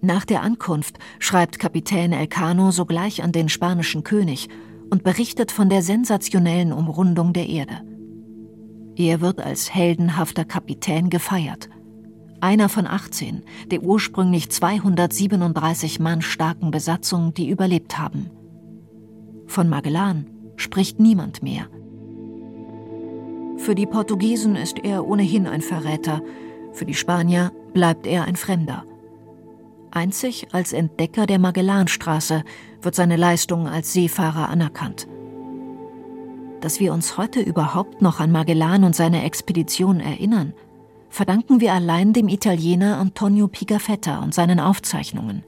Nach 0.00 0.24
der 0.24 0.42
Ankunft 0.42 0.98
schreibt 1.18 1.58
Kapitän 1.58 2.12
Elcano 2.12 2.70
sogleich 2.70 3.22
an 3.22 3.32
den 3.32 3.48
spanischen 3.48 4.04
König 4.04 4.48
und 4.90 5.02
berichtet 5.02 5.50
von 5.50 5.70
der 5.70 5.82
sensationellen 5.82 6.72
Umrundung 6.72 7.32
der 7.32 7.48
Erde. 7.48 7.80
Er 8.96 9.20
wird 9.20 9.40
als 9.40 9.74
heldenhafter 9.74 10.44
Kapitän 10.44 11.10
gefeiert. 11.10 11.68
Einer 12.40 12.68
von 12.68 12.86
18, 12.86 13.42
der 13.70 13.82
ursprünglich 13.82 14.50
237 14.50 15.98
Mann 15.98 16.20
starken 16.20 16.70
Besatzung, 16.70 17.32
die 17.32 17.48
überlebt 17.48 17.98
haben. 17.98 18.30
Von 19.46 19.68
Magellan 19.68 20.26
spricht 20.56 21.00
niemand 21.00 21.42
mehr. 21.42 21.66
Für 23.56 23.74
die 23.74 23.86
Portugiesen 23.86 24.56
ist 24.56 24.78
er 24.84 25.06
ohnehin 25.06 25.46
ein 25.46 25.60
Verräter, 25.60 26.22
für 26.72 26.84
die 26.84 26.94
Spanier 26.94 27.52
bleibt 27.72 28.06
er 28.06 28.24
ein 28.24 28.36
Fremder. 28.36 28.84
Einzig 29.90 30.48
als 30.52 30.72
Entdecker 30.72 31.26
der 31.26 31.38
Magellanstraße 31.38 32.42
wird 32.82 32.94
seine 32.94 33.16
Leistung 33.16 33.68
als 33.68 33.92
Seefahrer 33.92 34.48
anerkannt. 34.48 35.06
Dass 36.60 36.80
wir 36.80 36.92
uns 36.92 37.16
heute 37.16 37.40
überhaupt 37.40 38.02
noch 38.02 38.20
an 38.20 38.32
Magellan 38.32 38.84
und 38.84 38.96
seine 38.96 39.22
Expedition 39.24 40.00
erinnern, 40.00 40.52
verdanken 41.10 41.60
wir 41.60 41.72
allein 41.72 42.12
dem 42.12 42.26
Italiener 42.26 42.98
Antonio 42.98 43.46
Pigafetta 43.46 44.18
und 44.18 44.34
seinen 44.34 44.58
Aufzeichnungen. 44.58 45.44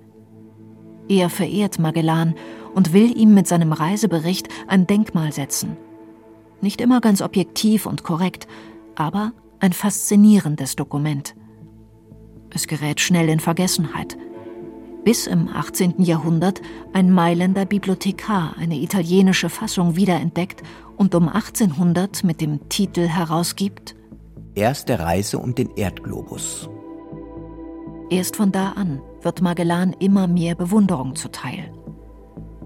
Er 1.08 1.28
verehrt 1.28 1.78
Magellan 1.78 2.34
und 2.76 2.92
will 2.92 3.18
ihm 3.18 3.34
mit 3.34 3.48
seinem 3.48 3.72
Reisebericht 3.72 4.48
ein 4.68 4.86
Denkmal 4.86 5.32
setzen. 5.32 5.76
Nicht 6.60 6.80
immer 6.80 7.00
ganz 7.00 7.20
objektiv 7.20 7.86
und 7.86 8.04
korrekt, 8.04 8.46
aber 8.94 9.32
ein 9.58 9.72
faszinierendes 9.72 10.76
Dokument. 10.76 11.34
Es 12.50 12.68
gerät 12.68 13.00
schnell 13.00 13.28
in 13.28 13.40
Vergessenheit 13.40 14.16
bis 15.06 15.28
im 15.28 15.48
18. 15.48 16.02
Jahrhundert 16.02 16.60
ein 16.92 17.12
Mailänder 17.12 17.64
Bibliothekar 17.64 18.56
eine 18.58 18.74
italienische 18.74 19.48
Fassung 19.48 19.94
wiederentdeckt 19.94 20.64
und 20.96 21.14
um 21.14 21.28
1800 21.28 22.24
mit 22.24 22.40
dem 22.40 22.68
Titel 22.68 23.06
herausgibt 23.06 23.94
Erste 24.56 24.98
Reise 24.98 25.38
um 25.38 25.54
den 25.54 25.70
Erdglobus. 25.76 26.68
Erst 28.10 28.34
von 28.34 28.50
da 28.50 28.70
an 28.70 29.00
wird 29.22 29.42
Magellan 29.42 29.94
immer 30.00 30.26
mehr 30.26 30.56
Bewunderung 30.56 31.14
zuteil. 31.14 31.70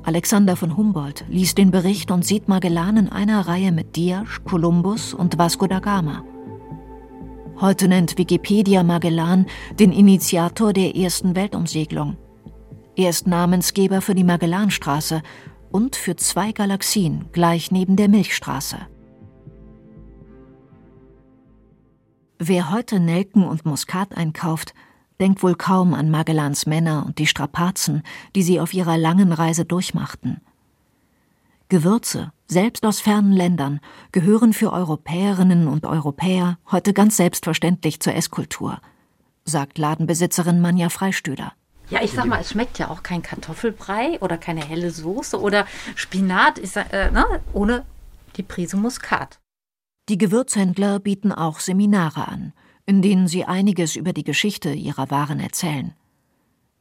Alexander 0.03 0.57
von 0.57 0.77
Humboldt 0.77 1.25
liest 1.29 1.59
den 1.59 1.71
Bericht 1.71 2.11
und 2.11 2.25
sieht 2.25 2.49
Magellan 2.49 2.97
in 2.97 3.09
einer 3.11 3.47
Reihe 3.47 3.71
mit 3.71 3.97
Diaz, 3.97 4.41
Kolumbus 4.45 5.13
und 5.13 5.37
Vasco 5.39 5.67
da 5.67 5.79
Gama. 5.79 6.25
Heute 7.61 7.89
nennt 7.89 8.17
Wikipedia 8.17 8.83
Magellan 8.83 9.45
den 9.79 9.93
Initiator 9.93 10.73
der 10.73 10.97
ersten 10.97 11.37
Weltumsegelung. 11.37 12.17
Er 12.97 13.11
ist 13.11 13.27
Namensgeber 13.27 14.01
für 14.01 14.15
die 14.15 14.25
Magellanstraße 14.25 15.23
und 15.71 15.97
für 15.97 16.17
zwei 16.17 16.53
Galaxien 16.53 17.27
gleich 17.33 17.71
neben 17.71 17.97
der 17.97 18.09
Milchstraße. 18.09 18.79
Wer 22.39 22.71
heute 22.73 23.01
Nelken 23.01 23.45
und 23.45 23.67
Muskat 23.67 24.17
einkauft, 24.17 24.73
denkt 25.21 25.43
wohl 25.43 25.55
kaum 25.55 25.95
an 25.95 26.11
Magellans 26.11 26.67
Männer 26.67 27.05
und 27.07 27.19
die 27.19 27.27
Strapazen, 27.27 28.03
die 28.35 28.43
sie 28.43 28.61
auf 28.61 28.75
ihrer 28.75 28.97
langen 28.97 29.33
Reise 29.33 29.65
durchmachten. 29.65 30.41
Gewürze, 31.69 32.33
selbst 32.49 32.85
aus 32.85 33.01
fernen 33.01 33.33
Ländern, 33.33 33.81
gehören 34.11 34.53
für 34.53 34.73
Europäerinnen 34.73 35.69
und 35.69 35.87
Europäer 35.87 36.59
heute 36.71 36.93
ganz 36.93 37.17
selbstverständlich 37.17 38.01
zur 38.01 38.15
Esskultur, 38.15 38.81
sagt 39.45 39.79
Ladenbesitzerin 39.79 40.61
Manja 40.61 40.89
Freistüder. 40.89 41.53
Ja, 41.91 42.03
ich 42.03 42.13
sag 42.13 42.27
mal, 42.27 42.41
es 42.41 42.51
schmeckt 42.51 42.79
ja 42.79 42.89
auch 42.89 43.03
kein 43.03 43.23
Kartoffelbrei 43.23 44.19
oder 44.21 44.39
keine 44.39 44.65
helle 44.65 44.91
Soße 44.91 45.41
oder 45.41 45.67
Spinat 45.95 46.59
ist, 46.59 46.77
äh, 46.77 47.11
ne, 47.11 47.25
ohne 47.53 47.85
die 48.37 48.43
Prise 48.43 48.77
Muskat. 48.77 49.41
Die 50.09 50.19
Gewürzhändler 50.19 50.99
bieten 50.99 51.33
auch 51.33 51.61
Seminare 51.61 52.27
an, 52.27 52.53
in 52.91 53.03
denen 53.03 53.29
sie 53.29 53.45
einiges 53.45 53.95
über 53.95 54.13
die 54.13 54.25
Geschichte 54.25 54.73
ihrer 54.73 55.13
Waren 55.13 55.39
erzählen. 55.39 55.95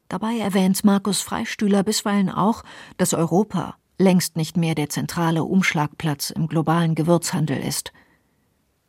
Dabei 0.07 0.39
erwähnt 0.39 0.83
Markus 0.83 1.21
Freistühler 1.21 1.83
bisweilen 1.83 2.31
auch, 2.31 2.63
dass 2.97 3.13
Europa 3.13 3.75
längst 3.99 4.35
nicht 4.35 4.57
mehr 4.57 4.73
der 4.73 4.89
zentrale 4.89 5.43
Umschlagplatz 5.43 6.31
im 6.31 6.47
globalen 6.47 6.95
Gewürzhandel 6.95 7.59
ist. 7.59 7.93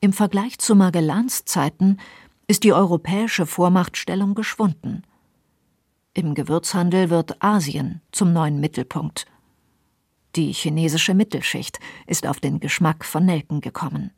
Im 0.00 0.14
Vergleich 0.14 0.58
zu 0.60 0.74
Magellans 0.74 1.44
Zeiten 1.44 1.98
ist 2.46 2.64
die 2.64 2.72
europäische 2.72 3.44
Vormachtstellung 3.44 4.34
geschwunden. 4.34 5.02
Im 6.14 6.34
Gewürzhandel 6.34 7.10
wird 7.10 7.44
Asien 7.44 8.00
zum 8.12 8.32
neuen 8.32 8.60
Mittelpunkt. 8.60 9.26
Die 10.36 10.52
chinesische 10.52 11.12
Mittelschicht 11.12 11.80
ist 12.06 12.26
auf 12.26 12.40
den 12.40 12.60
Geschmack 12.60 13.04
von 13.04 13.26
Nelken 13.26 13.60
gekommen. 13.60 14.10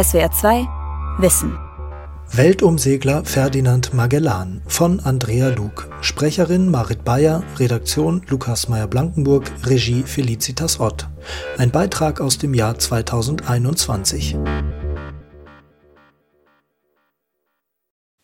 SWR 0.00 0.30
2 0.30 0.79
Wissen 1.18 1.58
Weltumsegler 2.32 3.24
Ferdinand 3.24 3.92
Magellan 3.92 4.62
von 4.66 5.00
Andrea 5.00 5.48
Luke. 5.48 5.90
Sprecherin 6.00 6.70
Marit 6.70 7.04
Bayer, 7.04 7.42
Redaktion 7.58 8.22
Lukas 8.28 8.68
Meyer-Blankenburg, 8.68 9.50
Regie 9.66 10.02
Felicitas 10.04 10.80
Ott. 10.80 11.08
Ein 11.58 11.70
Beitrag 11.70 12.20
aus 12.20 12.38
dem 12.38 12.54
Jahr 12.54 12.78
2021. 12.78 14.36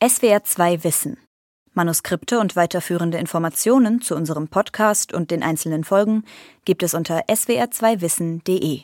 SWR 0.06 0.44
2 0.44 0.84
Wissen 0.84 1.18
Manuskripte 1.74 2.38
und 2.38 2.56
weiterführende 2.56 3.18
Informationen 3.18 4.00
zu 4.00 4.14
unserem 4.14 4.48
Podcast 4.48 5.12
und 5.12 5.30
den 5.30 5.42
einzelnen 5.42 5.84
Folgen 5.84 6.24
gibt 6.64 6.82
es 6.82 6.94
unter 6.94 7.26
swr2wissen.de. 7.26 8.82